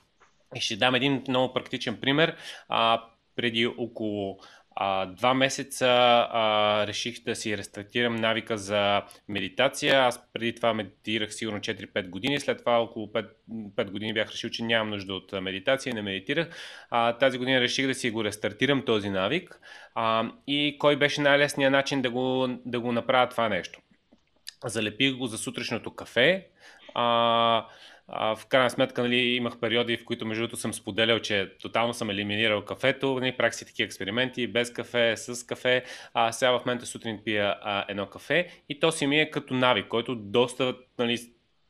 И 0.56 0.60
ще 0.60 0.76
дам 0.76 0.94
един 0.94 1.24
много 1.28 1.54
практичен 1.54 2.00
пример. 2.00 2.36
А, 2.68 3.02
преди 3.36 3.66
около 3.66 4.38
а, 4.76 5.06
два 5.06 5.34
месеца 5.34 5.86
а, 6.30 6.84
реших 6.86 7.24
да 7.24 7.36
си 7.36 7.58
рестартирам 7.58 8.16
навика 8.16 8.58
за 8.58 9.02
медитация. 9.28 10.00
Аз 10.00 10.20
преди 10.32 10.54
това 10.54 10.74
медитирах 10.74 11.34
сигурно 11.34 11.58
4-5 11.60 12.08
години, 12.08 12.40
след 12.40 12.58
това 12.58 12.82
около 12.82 13.06
5, 13.06 13.28
5 13.50 13.90
години 13.90 14.14
бях 14.14 14.30
решил, 14.30 14.50
че 14.50 14.64
нямам 14.64 14.90
нужда 14.90 15.14
от 15.14 15.32
медитация 15.32 15.90
и 15.90 15.94
не 15.94 16.02
медитирах. 16.02 16.48
А, 16.90 17.12
тази 17.12 17.38
година 17.38 17.60
реших 17.60 17.86
да 17.86 17.94
си 17.94 18.10
го 18.10 18.24
рестартирам 18.24 18.84
този 18.84 19.10
навик. 19.10 19.60
А, 19.94 20.30
и 20.46 20.76
кой 20.78 20.96
беше 20.96 21.20
най-лесният 21.20 21.72
начин 21.72 22.02
да 22.02 22.10
го, 22.10 22.48
да 22.66 22.80
го 22.80 22.92
направя 22.92 23.28
това 23.28 23.48
нещо? 23.48 23.80
Залепих 24.64 25.16
го 25.16 25.26
за 25.26 25.38
сутрешното 25.38 25.94
кафе. 25.94 26.46
А, 26.94 27.66
а, 28.08 28.36
в 28.36 28.46
крайна 28.46 28.70
сметка 28.70 29.02
нали, 29.02 29.16
имах 29.16 29.60
периоди, 29.60 29.96
в 29.96 30.04
които 30.04 30.26
между 30.26 30.42
другото 30.42 30.56
съм 30.56 30.74
споделял, 30.74 31.18
че 31.18 31.52
тотално 31.60 31.94
съм 31.94 32.10
елиминирал 32.10 32.64
кафето. 32.64 33.20
Нали, 33.20 33.36
правих 33.36 33.54
си 33.54 33.66
такива 33.66 33.86
експерименти, 33.86 34.46
без 34.46 34.72
кафе, 34.72 35.14
с 35.16 35.46
кафе. 35.46 35.84
А 36.14 36.32
сега 36.32 36.50
в 36.50 36.66
момента 36.66 36.86
сутрин 36.86 37.20
пия 37.24 37.56
а, 37.62 37.84
едно 37.88 38.06
кафе 38.06 38.62
и 38.68 38.80
то 38.80 38.92
си 38.92 39.06
ми 39.06 39.20
е 39.20 39.30
като 39.30 39.54
навик, 39.54 39.88
който 39.88 40.14
доста 40.14 40.76
нали, 40.98 41.18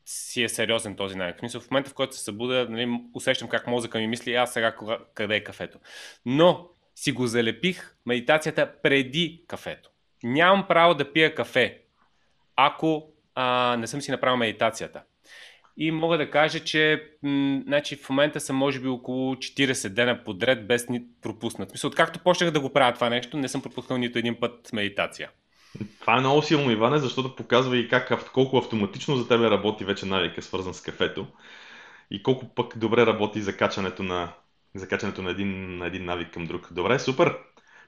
си 0.05 0.43
е 0.43 0.49
сериозен 0.49 0.95
този 0.95 1.15
навик. 1.15 1.35
В 1.41 1.59
в 1.59 1.71
момента, 1.71 1.89
в 1.89 1.93
който 1.93 2.15
се 2.15 2.23
събуда, 2.23 2.67
нали, 2.69 2.99
усещам 3.13 3.49
как 3.49 3.67
мозъка 3.67 3.99
ми 3.99 4.07
мисли, 4.07 4.35
аз 4.35 4.53
сега 4.53 4.75
кога, 4.75 4.97
къде 5.13 5.35
е 5.35 5.43
кафето. 5.43 5.79
Но 6.25 6.69
си 6.95 7.11
го 7.11 7.27
залепих 7.27 7.95
медитацията 8.05 8.73
преди 8.83 9.43
кафето. 9.47 9.89
Нямам 10.23 10.67
право 10.67 10.93
да 10.93 11.13
пия 11.13 11.35
кафе, 11.35 11.81
ако 12.55 13.09
а, 13.35 13.75
не 13.79 13.87
съм 13.87 14.01
си 14.01 14.11
направил 14.11 14.37
медитацията. 14.37 15.03
И 15.77 15.91
мога 15.91 16.17
да 16.17 16.29
кажа, 16.29 16.59
че 16.59 17.09
м- 17.23 17.61
значи 17.67 17.95
в 17.95 18.09
момента 18.09 18.39
съм 18.39 18.55
може 18.55 18.79
би 18.79 18.87
около 18.87 19.35
40 19.35 19.89
дена 19.89 20.23
подред 20.23 20.67
без 20.67 20.89
ни 20.89 21.03
пропуснат. 21.21 21.71
Мисля, 21.71 21.87
откакто 21.87 22.19
почнах 22.19 22.51
да 22.51 22.59
го 22.59 22.73
правя 22.73 22.93
това 22.93 23.09
нещо, 23.09 23.37
не 23.37 23.47
съм 23.47 23.61
пропуснал 23.61 23.97
нито 23.97 24.19
един 24.19 24.39
път 24.39 24.73
медитация. 24.73 25.29
Това 25.99 26.17
е 26.17 26.19
много 26.19 26.41
силно, 26.41 26.71
Иване, 26.71 26.97
защото 26.97 27.35
показва 27.35 27.77
и 27.77 27.87
как, 27.87 28.31
колко 28.31 28.57
автоматично 28.57 29.15
за 29.15 29.27
тебе 29.27 29.49
работи 29.49 29.85
вече 29.85 30.05
навика, 30.05 30.41
свързан 30.41 30.73
с 30.73 30.81
кафето. 30.81 31.27
И 32.11 32.23
колко 32.23 32.55
пък 32.55 32.77
добре 32.77 33.05
работи 33.05 33.41
закачането 33.41 34.03
на, 34.03 34.33
закачането 34.75 35.21
на, 35.21 35.31
един, 35.31 35.77
на 35.77 35.87
един 35.87 36.05
навик 36.05 36.33
към 36.33 36.45
друг. 36.45 36.73
Добре, 36.73 36.99
супер! 36.99 37.37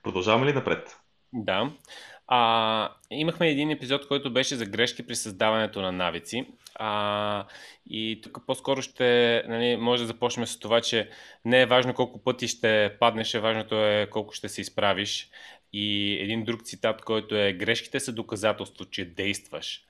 Продължаваме 0.04 0.46
ли 0.46 0.54
напред? 0.54 0.98
Да. 1.34 1.72
А, 2.32 2.90
имахме 3.12 3.50
един 3.50 3.72
епизод, 3.72 4.08
който 4.08 4.34
беше 4.34 4.56
за 4.56 4.66
грешки 4.66 5.08
при 5.08 5.16
създаването 5.16 5.82
на 5.82 5.92
навици. 5.92 6.46
А, 6.76 7.46
и 7.90 8.20
тук 8.24 8.46
по-скоро 8.48 8.82
ще, 8.82 9.44
нали, 9.48 9.78
може 9.78 10.04
да 10.04 10.08
започнем 10.08 10.48
с 10.48 10.60
това, 10.60 10.82
че 10.82 11.10
не 11.46 11.62
е 11.62 11.66
важно 11.66 11.94
колко 11.94 12.24
пъти 12.24 12.48
ще 12.48 12.96
паднеш, 13.00 13.34
е 13.34 13.40
важното 13.40 13.76
е 13.76 14.08
колко 14.12 14.34
ще 14.34 14.50
се 14.50 14.62
изправиш. 14.62 15.30
И 15.74 16.18
един 16.22 16.44
друг 16.44 16.64
цитат, 16.64 17.02
който 17.02 17.36
е 17.36 17.54
грешките 17.54 18.00
са 18.00 18.12
доказателство, 18.14 18.86
че 18.86 19.06
действаш. 19.06 19.82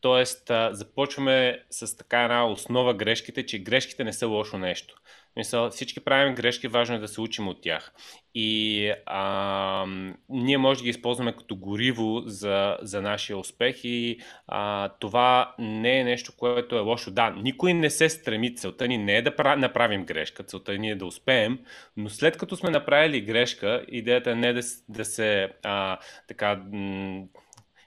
Тоест, 0.00 0.50
започваме 0.70 1.62
с 1.70 1.96
така 1.96 2.22
една 2.22 2.46
основа 2.46 2.94
грешките, 2.94 3.46
че 3.46 3.58
грешките 3.58 4.04
не 4.04 4.12
са 4.12 4.26
лошо 4.26 4.58
нещо. 4.58 4.94
Мисъл, 5.36 5.70
всички 5.70 6.00
правим 6.00 6.34
грешки, 6.34 6.68
важно 6.68 6.96
е 6.96 6.98
да 6.98 7.08
се 7.08 7.20
учим 7.20 7.48
от 7.48 7.62
тях. 7.62 7.92
И 8.34 8.92
а, 9.06 9.86
ние 10.28 10.58
може 10.58 10.78
да 10.78 10.84
ги 10.84 10.90
използваме 10.90 11.32
като 11.32 11.56
гориво 11.56 12.22
за, 12.26 12.76
за 12.82 13.02
нашия 13.02 13.38
успех 13.38 13.84
и 13.84 14.18
а, 14.46 14.88
това 14.88 15.54
не 15.58 16.00
е 16.00 16.04
нещо, 16.04 16.32
което 16.36 16.76
е 16.76 16.80
лошо. 16.80 17.10
Да, 17.10 17.30
никой 17.30 17.74
не 17.74 17.90
се 17.90 18.08
стреми, 18.08 18.56
целта 18.56 18.88
ни 18.88 18.98
не 18.98 19.16
е 19.16 19.22
да 19.22 19.56
направим 19.56 20.04
грешка, 20.04 20.42
целта 20.42 20.78
ни 20.78 20.90
е 20.90 20.96
да 20.96 21.06
успеем, 21.06 21.58
но 21.96 22.08
след 22.08 22.36
като 22.36 22.56
сме 22.56 22.70
направили 22.70 23.20
грешка, 23.20 23.84
идеята 23.88 24.36
не 24.36 24.48
е 24.48 24.52
да, 24.52 24.62
да 24.88 25.04
се 25.04 25.48
а, 25.62 25.98
така 26.28 26.62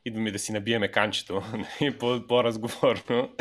идва 0.05 0.21
ми 0.21 0.31
да 0.31 0.39
си 0.39 0.51
набиеме 0.51 0.87
канчето, 0.87 1.43
нали, 1.81 1.97
по-разговорно. 2.27 3.31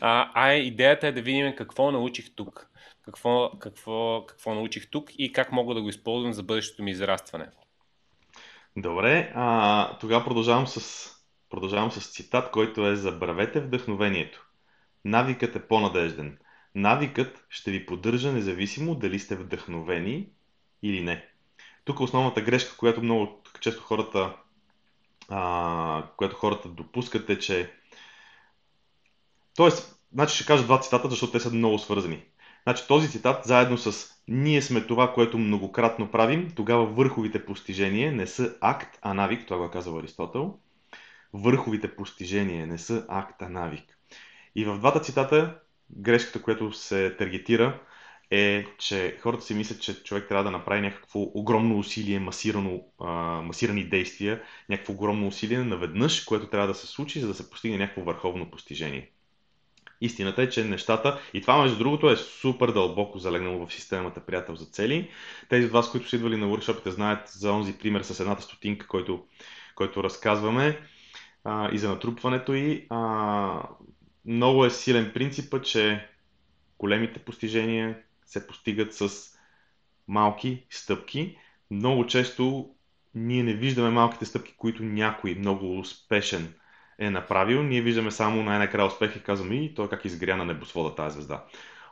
А, 0.00 0.30
а 0.34 0.54
идеята 0.54 1.06
е 1.06 1.12
да 1.12 1.22
видим 1.22 1.56
какво 1.56 1.90
научих 1.90 2.34
тук 2.36 2.70
какво, 3.06 3.50
какво, 3.58 4.26
какво 4.26 4.54
научих 4.54 4.90
тук 4.90 5.10
и 5.18 5.32
как 5.32 5.52
мога 5.52 5.74
да 5.74 5.82
го 5.82 5.88
използвам 5.88 6.32
за 6.32 6.42
бъдещето 6.42 6.82
ми 6.82 6.90
израстване. 6.90 7.46
Добре, 8.76 9.32
тогава 10.00 10.24
продължавам 10.24 10.66
с, 10.66 11.10
продължавам 11.50 11.90
с 11.90 12.12
цитат, 12.12 12.50
който 12.50 12.86
е 12.86 12.96
Забравете 12.96 13.60
вдъхновението. 13.60 14.46
Навикът 15.04 15.56
е 15.56 15.68
по-надежден. 15.68 16.38
Навикът 16.74 17.46
ще 17.48 17.70
ви 17.70 17.86
поддържа 17.86 18.32
независимо 18.32 18.94
дали 18.94 19.18
сте 19.18 19.36
вдъхновени 19.36 20.28
или 20.82 21.00
не. 21.00 21.28
Тук 21.84 22.00
основната 22.00 22.40
грешка, 22.40 22.76
която 22.76 23.02
много 23.02 23.42
често 23.60 23.82
хората, 23.82 24.36
а, 25.28 26.08
която 26.16 26.36
хората 26.36 26.68
допускат 26.68 27.30
е, 27.30 27.38
че 27.38 27.72
Тоест, 29.56 30.00
значи 30.12 30.34
ще 30.34 30.46
кажа 30.46 30.64
два 30.64 30.80
цитата, 30.80 31.08
защото 31.08 31.32
те 31.32 31.40
са 31.40 31.50
много 31.50 31.78
свързани. 31.78 32.24
Значи 32.66 32.84
този 32.88 33.10
цитат, 33.10 33.44
заедно 33.44 33.78
с 33.78 34.10
ние 34.28 34.62
сме 34.62 34.80
това, 34.80 35.12
което 35.12 35.38
многократно 35.38 36.10
правим, 36.10 36.52
тогава 36.56 36.86
върховите 36.86 37.44
постижения 37.44 38.12
не 38.12 38.26
са 38.26 38.56
акт, 38.60 38.98
а 39.02 39.14
навик, 39.14 39.46
това 39.46 39.58
го 39.58 39.70
казва 39.70 40.00
Аристотел. 40.00 40.58
Върховите 41.32 41.96
постижения 41.96 42.66
не 42.66 42.78
са 42.78 43.06
акт, 43.08 43.42
а 43.42 43.48
навик. 43.48 43.98
И 44.54 44.64
в 44.64 44.78
двата 44.78 45.00
цитата 45.00 45.58
грешката, 45.90 46.42
която 46.42 46.72
се 46.72 47.16
таргетира, 47.16 47.80
е, 48.30 48.64
че 48.78 49.18
хората 49.20 49.44
си 49.44 49.54
мислят, 49.54 49.82
че 49.82 50.02
човек 50.02 50.28
трябва 50.28 50.44
да 50.44 50.50
направи 50.50 50.80
някакво 50.80 51.20
огромно 51.20 51.78
усилие, 51.78 52.18
масирано, 52.18 52.84
а, 53.00 53.12
масирани 53.42 53.84
действия, 53.84 54.42
някакво 54.68 54.92
огромно 54.92 55.26
усилие 55.26 55.58
наведнъж, 55.58 56.20
което 56.20 56.46
трябва 56.46 56.68
да 56.68 56.74
се 56.74 56.86
случи, 56.86 57.20
за 57.20 57.28
да 57.28 57.34
се 57.34 57.50
постигне 57.50 57.78
някакво 57.78 58.02
върховно 58.02 58.50
постижение. 58.50 59.10
Истината 60.00 60.42
е, 60.42 60.48
че 60.48 60.64
нещата, 60.64 61.20
и 61.34 61.40
това 61.40 61.62
между 61.62 61.78
другото 61.78 62.10
е 62.10 62.16
супер 62.16 62.68
дълбоко 62.68 63.18
залегнало 63.18 63.66
в 63.66 63.72
системата 63.72 64.20
приятел 64.20 64.54
за 64.54 64.66
цели. 64.66 65.10
Тези 65.48 65.66
от 65.66 65.72
вас, 65.72 65.90
които 65.90 66.08
са 66.08 66.16
идвали 66.16 66.36
на 66.36 66.46
workshopите, 66.46 66.88
знаят 66.88 67.28
за 67.28 67.52
онзи 67.52 67.78
пример 67.78 68.02
с 68.02 68.20
едната 68.20 68.42
стотинка, 68.42 68.86
който, 68.86 69.24
който 69.74 70.04
разказваме 70.04 70.80
а, 71.44 71.70
и 71.72 71.78
за 71.78 71.88
натрупването 71.88 72.54
и 72.54 72.86
а, 72.90 73.62
много 74.26 74.64
е 74.64 74.70
силен 74.70 75.10
принципът, 75.14 75.64
че 75.64 76.08
големите 76.78 77.18
постижения 77.18 77.98
се 78.24 78.46
постигат 78.46 78.94
с 78.94 79.10
малки 80.08 80.66
стъпки. 80.70 81.38
Много 81.70 82.06
често 82.06 82.70
ние 83.14 83.42
не 83.42 83.54
виждаме 83.54 83.90
малките 83.90 84.24
стъпки, 84.24 84.54
които 84.56 84.82
някой 84.82 85.34
много 85.34 85.78
успешен 85.78 86.54
е 86.98 87.10
направил. 87.10 87.62
Ние 87.62 87.80
виждаме 87.80 88.10
само 88.10 88.42
най-накрая 88.42 88.86
успех 88.86 89.16
и 89.16 89.22
казваме 89.22 89.54
и 89.54 89.74
той 89.74 89.88
как 89.88 90.04
изгря 90.04 90.36
на 90.36 90.44
небосвода 90.44 90.94
тази 90.94 91.14
звезда. 91.14 91.44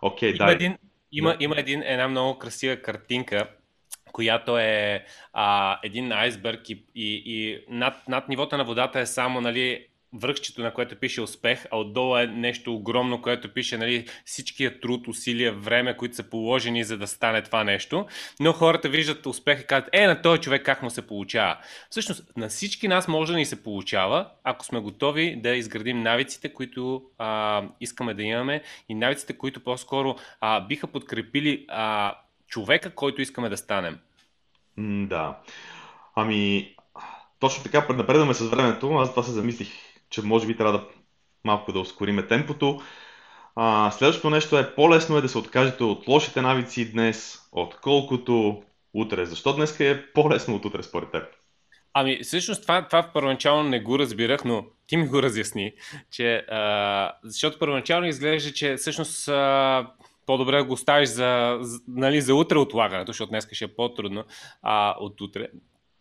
Окей, 0.03 0.33
okay, 0.33 0.40
има, 0.43 0.53
един, 0.53 0.79
има, 1.12 1.31
да. 1.31 1.45
има 1.45 1.55
един, 1.59 1.83
една 1.83 2.09
много 2.09 2.38
красива 2.38 2.77
картинка, 2.77 3.49
която 4.12 4.59
е 4.59 5.05
а, 5.33 5.79
един 5.83 6.12
айсберг 6.12 6.71
и, 6.71 6.85
и, 6.95 7.23
и 7.27 7.64
над, 7.69 8.09
над 8.09 8.29
нивото 8.29 8.57
на 8.57 8.64
водата 8.64 9.01
е 9.01 9.07
само 9.07 9.40
нали, 9.40 9.87
връхчето, 10.14 10.62
на 10.62 10.74
което 10.74 10.96
пише 10.96 11.22
успех, 11.22 11.66
а 11.70 11.79
отдолу 11.79 12.16
е 12.16 12.27
нещо 12.27 12.74
огромно, 12.74 13.22
което 13.22 13.55
пише 13.55 13.79
нали, 13.79 14.07
всичкия 14.24 14.81
труд, 14.81 15.09
усилия, 15.09 15.53
време, 15.53 15.96
които 15.96 16.16
са 16.16 16.22
положени 16.22 16.85
за 16.85 16.98
да 16.98 17.07
стане 17.07 17.42
това 17.42 17.64
нещо. 17.64 18.07
Но 18.40 18.53
хората 18.53 18.88
виждат 18.88 19.27
успех 19.27 19.61
и 19.61 19.66
казват, 19.66 19.90
е, 19.92 20.07
на 20.07 20.22
този 20.22 20.40
човек 20.40 20.64
как 20.64 20.83
му 20.83 20.90
се 20.90 21.07
получава. 21.07 21.57
Всъщност, 21.90 22.37
на 22.37 22.48
всички 22.48 22.88
нас 22.88 23.09
може 23.09 23.33
да 23.33 23.38
ни 23.38 23.46
се 23.46 23.62
получава, 23.62 24.27
ако 24.44 24.64
сме 24.64 24.81
готови 24.81 25.37
да 25.37 25.50
изградим 25.50 26.03
навиците, 26.03 26.53
които 26.53 27.03
а, 27.18 27.62
искаме 27.81 28.14
да 28.14 28.22
имаме 28.22 28.62
и 28.88 28.94
навиците, 28.94 29.38
които 29.38 29.61
по-скоро 29.61 30.16
а, 30.40 30.61
биха 30.61 30.87
подкрепили 30.87 31.64
а, 31.68 32.14
човека, 32.48 32.90
който 32.90 33.22
искаме 33.22 33.48
да 33.48 33.57
станем. 33.57 33.98
Да. 34.79 35.38
Ами, 36.14 36.74
точно 37.40 37.62
така, 37.64 37.94
напредваме 37.94 38.35
с 38.35 38.48
времето. 38.48 38.94
Аз 38.94 39.11
това 39.11 39.22
се 39.22 39.31
замислих, 39.33 39.68
че 40.14 40.22
може 40.22 40.46
би 40.46 40.57
трябва 40.57 40.72
да 40.72 40.85
малко 41.44 41.72
да 41.72 41.81
ускориме 41.81 42.27
темпото. 42.27 42.81
А, 43.57 43.90
следващото 43.90 44.31
нещо 44.31 44.59
е 44.59 44.74
по-лесно 44.74 45.16
е 45.16 45.20
да 45.20 45.29
се 45.29 45.38
откажете 45.38 45.85
от 45.85 46.09
лошите 46.09 46.42
навици 46.42 46.92
днес, 46.92 47.48
отколкото 47.53 48.62
утре. 48.94 49.27
Защо 49.27 49.53
днес 49.53 49.81
е 49.81 50.05
по-лесно 50.14 50.55
от 50.55 50.64
утре 50.64 50.83
според 50.83 51.11
теб? 51.11 51.24
Ами, 51.94 52.18
всъщност 52.22 52.62
това, 52.62 52.88
това 52.88 53.11
първоначално 53.14 53.68
не 53.68 53.81
го 53.81 53.98
разбирах, 53.98 54.44
но 54.44 54.64
ти 54.87 54.96
ми 54.96 55.09
го 55.09 55.22
разясни, 55.22 55.72
че, 56.11 56.37
а, 56.37 57.12
защото 57.24 57.59
първоначално 57.59 58.07
изглежда, 58.07 58.53
че 58.53 58.77
всъщност 58.77 59.29
а, 59.29 59.87
по-добре 60.27 60.62
го 60.62 60.72
оставиш 60.72 61.09
за, 61.09 61.59
за, 61.61 61.81
нали, 61.88 62.20
за 62.20 62.35
утре 62.35 62.59
отлагането, 62.59 63.12
защото 63.12 63.31
днес 63.31 63.48
ще 63.53 63.64
е 63.64 63.68
по-трудно 63.68 64.24
а, 64.62 64.94
от 64.98 65.20
утре. 65.20 65.48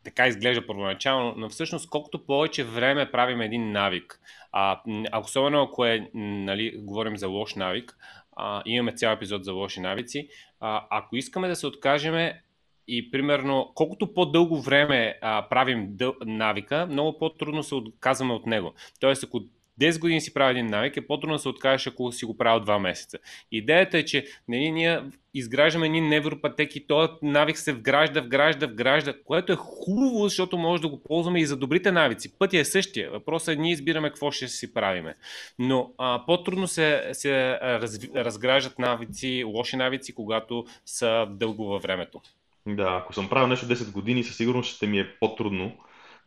Така 0.04 0.28
изглежда 0.28 0.68
първоначално, 0.68 1.34
но 1.38 1.50
всъщност 1.50 1.90
колкото 1.90 2.26
повече 2.26 2.64
време 2.64 3.12
правим 3.12 3.42
един 3.42 3.72
навик, 3.72 4.20
а, 4.52 4.82
особено 5.22 5.64
ако 5.64 5.86
е, 5.86 6.10
нали, 6.14 6.78
говорим 6.78 7.18
за 7.18 7.28
лош 7.28 7.56
навик, 7.56 7.98
а, 8.36 8.62
имаме 8.66 8.94
цял 8.94 9.14
епизод 9.14 9.46
за 9.46 9.54
лоши 9.54 9.80
навици, 9.80 10.28
а, 10.60 10.88
ако 10.90 11.16
искаме 11.16 11.48
да 11.48 11.56
се 11.56 11.68
откажеме 11.68 12.42
и 12.88 13.12
примерно, 13.12 13.72
колкото 13.76 14.14
по-дълго 14.14 14.62
време 14.62 15.20
а, 15.22 15.50
правим 15.50 15.88
дъл... 15.90 16.14
навика, 16.26 16.88
много 16.90 17.18
по-трудно 17.18 17.64
се 17.64 17.76
отказваме 17.76 18.34
от 18.34 18.46
него. 18.46 18.74
Тоест, 19.00 19.24
ако 19.24 19.42
10 19.82 20.00
години 20.00 20.22
си 20.22 20.34
прави 20.34 20.52
един 20.52 20.70
навик, 20.70 20.98
е 20.98 21.08
по-трудно 21.08 21.36
да 21.36 21.40
се 21.40 21.50
откажеш, 21.50 21.88
ако 21.88 22.12
си 22.12 22.26
го 22.26 22.38
правил 22.38 22.66
2 22.66 22.80
месеца. 22.80 23.18
Идеята 23.52 23.98
е, 23.98 24.06
че 24.06 24.26
нали, 24.48 24.72
ние 24.72 25.02
изграждаме 25.34 25.90
ни 25.90 26.02
невропатеки, 26.02 26.88
този 26.88 27.12
навик 27.22 27.58
се 27.58 27.74
вгражда, 27.74 28.22
вгражда, 28.22 28.68
вгражда, 28.68 29.14
което 29.26 29.54
е 29.54 29.56
хубаво, 29.56 30.24
защото 30.24 30.58
може 30.58 30.82
да 30.82 30.90
го 30.90 31.04
ползваме 31.04 31.40
и 31.40 31.46
за 31.46 31.58
добрите 31.58 31.92
навици. 31.92 32.38
Пътя 32.40 32.58
е 32.58 32.66
същия. 32.66 33.12
Въпросът 33.12 33.56
е 33.56 33.60
ние 33.60 33.72
избираме 33.72 34.10
какво 34.10 34.32
ще 34.32 34.48
си 34.48 34.74
правиме. 34.74 35.16
Но 35.60 35.92
а, 35.98 36.26
по-трудно 36.26 36.68
се, 36.68 37.10
се 37.14 37.60
разви, 37.62 38.10
разграждат 38.16 38.80
навици, 38.80 39.44
лоши 39.44 39.76
навици, 39.76 40.16
когато 40.16 40.66
са 40.86 41.28
дълго 41.30 41.66
във 41.66 41.84
времето. 41.84 42.22
Да, 42.68 43.00
ако 43.04 43.14
съм 43.14 43.30
правил 43.30 43.48
нещо 43.48 43.66
10 43.66 43.92
години, 43.92 44.24
със 44.24 44.38
сигурност 44.38 44.76
ще 44.76 44.88
ми 44.88 45.00
е 45.00 45.08
по-трудно 45.20 45.78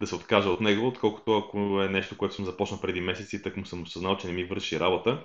да 0.01 0.07
се 0.07 0.15
откажа 0.15 0.51
от 0.51 0.61
него, 0.61 0.87
отколкото 0.87 1.37
ако 1.37 1.83
е 1.83 1.89
нещо, 1.89 2.17
което 2.17 2.35
съм 2.35 2.45
започнал 2.45 2.81
преди 2.81 3.01
месеци, 3.01 3.43
так 3.43 3.57
му 3.57 3.67
съм 3.67 3.83
осъзнал, 3.83 4.17
че 4.17 4.27
не 4.27 4.33
ми 4.33 4.45
върши 4.45 4.81
работа. 4.81 5.25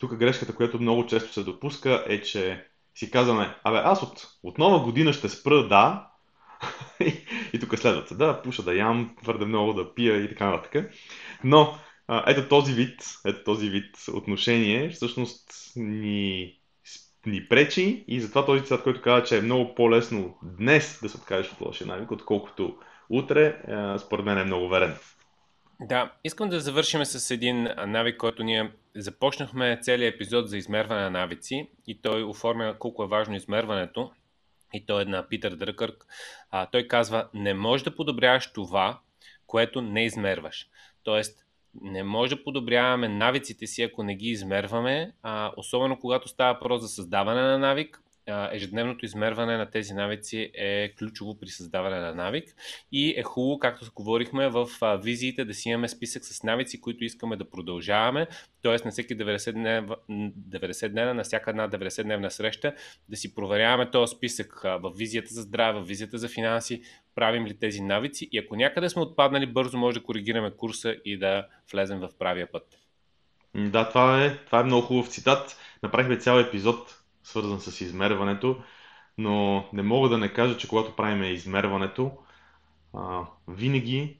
Тук 0.00 0.16
грешката, 0.16 0.54
която 0.54 0.80
много 0.80 1.06
често 1.06 1.32
се 1.32 1.42
допуска 1.42 2.04
е, 2.08 2.22
че 2.22 2.66
си 2.94 3.10
казваме, 3.10 3.56
абе 3.64 3.78
аз 3.78 4.02
от, 4.02 4.28
от 4.42 4.58
нова 4.58 4.80
година 4.80 5.12
ще 5.12 5.28
спра, 5.28 5.68
да, 5.68 6.10
и, 7.00 7.14
и 7.52 7.60
тук 7.60 7.78
следват, 7.78 8.18
да, 8.18 8.42
пуша 8.42 8.62
да 8.62 8.74
ям, 8.74 9.16
твърде 9.22 9.44
много 9.44 9.72
да 9.72 9.94
пия 9.94 10.24
и 10.24 10.28
така 10.28 10.50
нататък. 10.50 10.90
Но 11.44 11.78
ето 12.26 12.48
този 12.48 12.72
вид, 12.72 13.00
ето 13.26 13.44
този 13.44 13.70
вид 13.70 13.96
отношение 14.12 14.90
всъщност 14.90 15.72
ни 15.76 16.54
ни 17.26 17.48
пречи 17.48 18.04
и 18.08 18.20
затова 18.20 18.46
този 18.46 18.62
цитат, 18.62 18.82
който 18.82 19.02
казва, 19.02 19.26
че 19.26 19.38
е 19.38 19.42
много 19.42 19.74
по-лесно 19.74 20.38
днес 20.42 21.00
да 21.02 21.08
се 21.08 21.16
откажеш 21.16 21.52
от 21.52 21.60
лошия 21.60 21.86
навик, 21.86 22.10
отколкото 22.10 22.76
утре, 23.10 23.62
според 23.98 24.24
мен 24.24 24.38
е 24.38 24.44
много 24.44 24.68
верен. 24.68 24.96
Да, 25.80 26.12
искам 26.24 26.48
да 26.48 26.60
завършим 26.60 27.04
с 27.04 27.30
един 27.30 27.68
навик, 27.86 28.16
който 28.16 28.42
ние 28.42 28.72
започнахме 28.96 29.78
целият 29.82 30.14
епизод 30.14 30.48
за 30.48 30.56
измерване 30.56 31.00
на 31.02 31.10
навици 31.10 31.70
и 31.86 32.02
той 32.02 32.22
оформя 32.22 32.76
колко 32.78 33.04
е 33.04 33.08
важно 33.08 33.36
измерването. 33.36 34.10
И 34.74 34.86
той 34.86 35.02
е 35.02 35.04
на 35.04 35.28
Питър 35.28 35.56
Дръкърк. 35.56 36.06
А, 36.50 36.66
той 36.66 36.88
казва, 36.88 37.28
не 37.34 37.54
можеш 37.54 37.84
да 37.84 37.96
подобряваш 37.96 38.52
това, 38.52 39.00
което 39.46 39.80
не 39.80 40.04
измерваш. 40.04 40.66
Тоест, 41.02 41.46
не 41.80 42.02
може 42.02 42.36
да 42.36 42.44
подобряваме 42.44 43.08
навиците 43.08 43.66
си, 43.66 43.82
ако 43.82 44.02
не 44.02 44.14
ги 44.14 44.28
измерваме, 44.28 45.12
а, 45.22 45.52
особено 45.56 45.98
когато 45.98 46.28
става 46.28 46.54
въпрос 46.54 46.82
за 46.82 46.88
създаване 46.88 47.42
на 47.42 47.58
навик, 47.58 48.02
ежедневното 48.26 49.04
измерване 49.04 49.56
на 49.56 49.70
тези 49.70 49.94
навици 49.94 50.50
е 50.54 50.94
ключово 50.98 51.38
при 51.38 51.48
създаване 51.48 51.98
на 51.98 52.14
навик 52.14 52.54
и 52.92 53.14
е 53.16 53.22
хубаво, 53.22 53.58
както 53.58 53.90
говорихме, 53.94 54.48
в 54.48 54.68
визиите 55.02 55.44
да 55.44 55.54
си 55.54 55.68
имаме 55.68 55.88
списък 55.88 56.24
с 56.24 56.42
навици, 56.42 56.80
които 56.80 57.04
искаме 57.04 57.36
да 57.36 57.50
продължаваме, 57.50 58.26
т.е. 58.62 58.76
на 58.84 58.90
всеки 58.90 59.16
90 59.16 59.52
дневна, 59.52 59.96
90 60.10 60.88
дневна, 60.88 61.14
на 61.14 61.22
всяка 61.22 61.50
една 61.50 61.68
90 61.68 62.02
дневна 62.02 62.30
среща, 62.30 62.74
да 63.08 63.16
си 63.16 63.34
проверяваме 63.34 63.90
този 63.90 64.16
списък 64.16 64.60
в 64.64 64.92
визията 64.96 65.34
за 65.34 65.42
здраве, 65.42 65.80
в 65.80 65.84
визията 65.84 66.18
за 66.18 66.28
финанси, 66.28 66.82
правим 67.14 67.46
ли 67.46 67.58
тези 67.58 67.80
навици 67.80 68.28
и 68.32 68.38
ако 68.38 68.56
някъде 68.56 68.88
сме 68.88 69.02
отпаднали, 69.02 69.46
бързо 69.46 69.78
може 69.78 69.98
да 69.98 70.04
коригираме 70.04 70.50
курса 70.50 70.96
и 71.04 71.18
да 71.18 71.46
влезем 71.72 71.98
в 71.98 72.10
правия 72.18 72.52
път. 72.52 72.78
Да, 73.54 73.88
това 73.88 74.24
е, 74.24 74.36
това 74.36 74.60
е 74.60 74.64
много 74.64 74.86
хубав 74.86 75.08
цитат. 75.08 75.56
Направихме 75.82 76.16
цял 76.16 76.38
епизод 76.38 77.01
свързан 77.24 77.60
с 77.60 77.80
измерването, 77.80 78.62
но 79.18 79.64
не 79.72 79.82
мога 79.82 80.08
да 80.08 80.18
не 80.18 80.32
кажа, 80.32 80.56
че 80.56 80.68
когато 80.68 80.96
правим 80.96 81.24
измерването, 81.24 82.12
а, 82.94 83.20
винаги, 83.48 84.18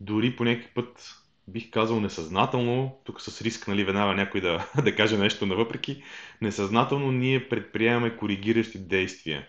дори 0.00 0.36
по 0.36 0.44
някакъв 0.44 0.74
път, 0.74 1.16
бих 1.48 1.70
казал 1.70 2.00
несъзнателно, 2.00 3.00
тук 3.04 3.20
с 3.20 3.42
риск, 3.42 3.68
нали, 3.68 3.84
веднага 3.84 4.14
някой 4.14 4.40
да, 4.40 4.70
да 4.84 4.96
каже 4.96 5.18
нещо 5.18 5.46
навъпреки, 5.46 6.02
несъзнателно 6.40 7.12
ние 7.12 7.48
предприемаме 7.48 8.16
коригиращи 8.16 8.78
действия. 8.78 9.48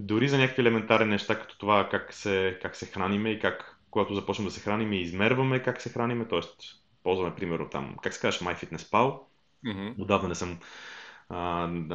Дори 0.00 0.28
за 0.28 0.38
някакви 0.38 0.62
елементарни 0.62 1.10
неща, 1.10 1.40
като 1.40 1.58
това 1.58 1.88
как 1.88 2.14
се, 2.14 2.58
как 2.62 2.76
се 2.76 2.86
храниме 2.86 3.30
и 3.30 3.38
как, 3.38 3.78
когато 3.90 4.14
започнем 4.14 4.46
да 4.46 4.52
се 4.52 4.60
храним, 4.60 4.92
измерваме 4.92 5.62
как 5.62 5.82
се 5.82 5.88
храниме, 5.88 6.28
т.е. 6.28 6.40
ползваме 7.02 7.34
примерно 7.34 7.68
там, 7.68 7.96
как 8.02 8.14
се 8.14 8.20
казваш, 8.20 8.40
MyFitnessPal. 8.40 9.18
Mm-hmm. 9.66 10.02
Отдавна 10.02 10.28
не 10.28 10.34
съм 10.34 10.58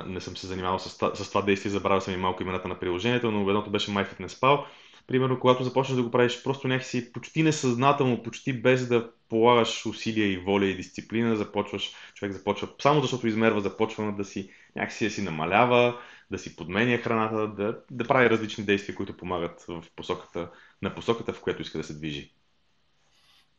не 0.08 0.22
съм 0.22 0.38
се 0.38 0.48
занимавал 0.48 0.80
с, 0.80 0.90
с 0.90 1.30
това 1.30 1.42
действие, 1.42 1.72
забравял 1.72 2.02
съм 2.02 2.14
и 2.14 2.18
малко 2.18 2.44
имената 2.44 2.68
на 2.68 2.80
приложението, 2.80 3.32
но 3.32 3.50
едното 3.50 3.72
беше 3.72 3.92
MyFitnessPal. 3.92 4.66
Примерно, 5.08 5.40
когато 5.40 5.64
започнеш 5.64 5.96
да 5.96 6.04
го 6.04 6.12
правиш 6.12 6.44
просто 6.44 6.68
някакси 6.68 7.12
почти 7.14 7.44
несъзнателно, 7.44 8.24
почти 8.24 8.62
без 8.62 8.88
да 8.88 9.12
полагаш 9.30 9.86
усилия 9.86 10.32
и 10.32 10.38
воля 10.38 10.66
и 10.66 10.76
дисциплина, 10.76 11.36
започваш, 11.36 11.92
човек 12.14 12.34
започва, 12.34 12.68
само 12.82 13.02
защото 13.02 13.28
измерва, 13.28 13.62
започва 13.62 14.12
да 14.12 14.26
си 14.26 14.50
някакси 14.76 15.06
да 15.06 15.12
си 15.12 15.22
намалява, 15.22 16.00
да 16.32 16.38
си 16.38 16.56
подменя 16.56 16.98
храната, 16.98 17.48
да, 17.48 17.80
да 17.92 18.04
прави 18.08 18.30
различни 18.30 18.64
действия, 18.66 18.96
които 18.96 19.18
помагат 19.18 19.66
в 19.68 19.84
посоката, 19.96 20.52
на 20.82 20.96
посоката, 20.96 21.34
в 21.34 21.42
която 21.42 21.62
иска 21.62 21.78
да 21.78 21.84
се 21.84 21.98
движи. 21.98 22.37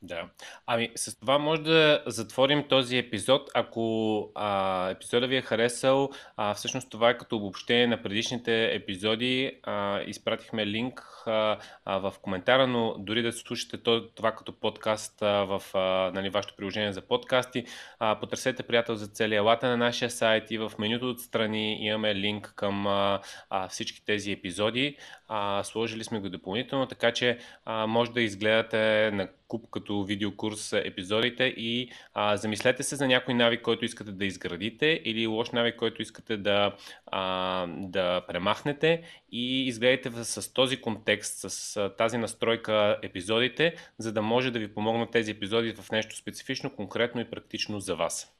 Да. 0.02 0.28
Ами, 0.66 0.90
с 0.94 1.18
това 1.20 1.38
може 1.38 1.62
да 1.62 2.02
затворим 2.06 2.68
този 2.68 2.98
епизод. 2.98 3.50
Ако 3.54 4.30
а, 4.34 4.90
епизода 4.90 5.26
ви 5.26 5.36
е 5.36 5.42
харесал, 5.42 6.10
а, 6.36 6.54
всъщност 6.54 6.90
това 6.90 7.10
е 7.10 7.18
като 7.18 7.36
обобщение 7.36 7.86
на 7.86 8.02
предишните 8.02 8.74
епизоди. 8.74 9.52
А, 9.62 10.00
изпратихме 10.00 10.66
линк 10.66 11.00
а, 11.26 11.58
а, 11.84 11.98
в 11.98 12.14
коментара, 12.22 12.66
но 12.66 12.94
дори 12.98 13.22
да 13.22 13.32
слушате 13.32 13.78
това 14.14 14.32
като 14.32 14.52
подкаст 14.52 15.22
а, 15.22 15.44
в 15.44 15.62
а, 15.74 16.10
нали, 16.14 16.30
вашето 16.30 16.56
приложение 16.56 16.92
за 16.92 17.00
подкасти, 17.00 17.64
а, 17.98 18.20
потърсете 18.20 18.62
приятел 18.62 18.94
за 18.94 19.06
целия 19.06 19.42
лата 19.42 19.68
на 19.68 19.76
нашия 19.76 20.10
сайт 20.10 20.50
и 20.50 20.58
в 20.58 20.72
менюто 20.78 21.10
отстрани 21.10 21.86
имаме 21.86 22.14
линк 22.14 22.52
към 22.56 22.86
а, 22.86 23.20
а, 23.50 23.68
всички 23.68 24.04
тези 24.04 24.32
епизоди. 24.32 24.96
А, 25.28 25.64
сложили 25.64 26.04
сме 26.04 26.20
го 26.20 26.28
допълнително, 26.28 26.86
така 26.86 27.12
че 27.12 27.38
а, 27.64 27.86
може 27.86 28.10
да 28.10 28.20
изгледате 28.20 29.10
на 29.10 29.28
куп 29.48 29.70
като 29.70 29.87
видеокурс 29.94 30.72
епизодите 30.72 31.44
и 31.44 31.90
а, 32.14 32.36
замислете 32.36 32.82
се 32.82 32.96
за 32.96 33.06
някой 33.06 33.34
навик, 33.34 33.62
който 33.62 33.84
искате 33.84 34.12
да 34.12 34.24
изградите 34.24 35.00
или 35.04 35.26
лош 35.26 35.50
навик, 35.50 35.76
който 35.76 36.02
искате 36.02 36.36
да, 36.36 36.76
а, 37.06 37.66
да 37.68 38.22
премахнете 38.28 39.02
и 39.32 39.66
изгледайте 39.66 40.24
с 40.24 40.52
този 40.52 40.80
контекст, 40.80 41.50
с 41.50 41.90
тази 41.98 42.18
настройка 42.18 42.98
епизодите, 43.02 43.74
за 43.98 44.12
да 44.12 44.22
може 44.22 44.50
да 44.50 44.58
ви 44.58 44.74
помогнат 44.74 45.10
тези 45.10 45.30
епизоди 45.30 45.74
в 45.74 45.90
нещо 45.90 46.16
специфично, 46.16 46.76
конкретно 46.76 47.20
и 47.20 47.30
практично 47.30 47.80
за 47.80 47.96
вас. 47.96 48.34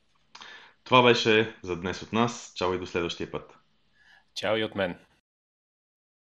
Това 0.85 1.03
беше 1.03 1.55
за 1.63 1.81
днес 1.81 2.03
от 2.03 2.13
нас. 2.13 2.53
Чао 2.57 2.75
и 2.75 2.79
до 2.79 2.87
следващия 2.87 3.31
път. 3.31 3.59
Чао 4.35 4.57
и 4.57 4.65
от 4.65 4.75
мен. 4.75 4.99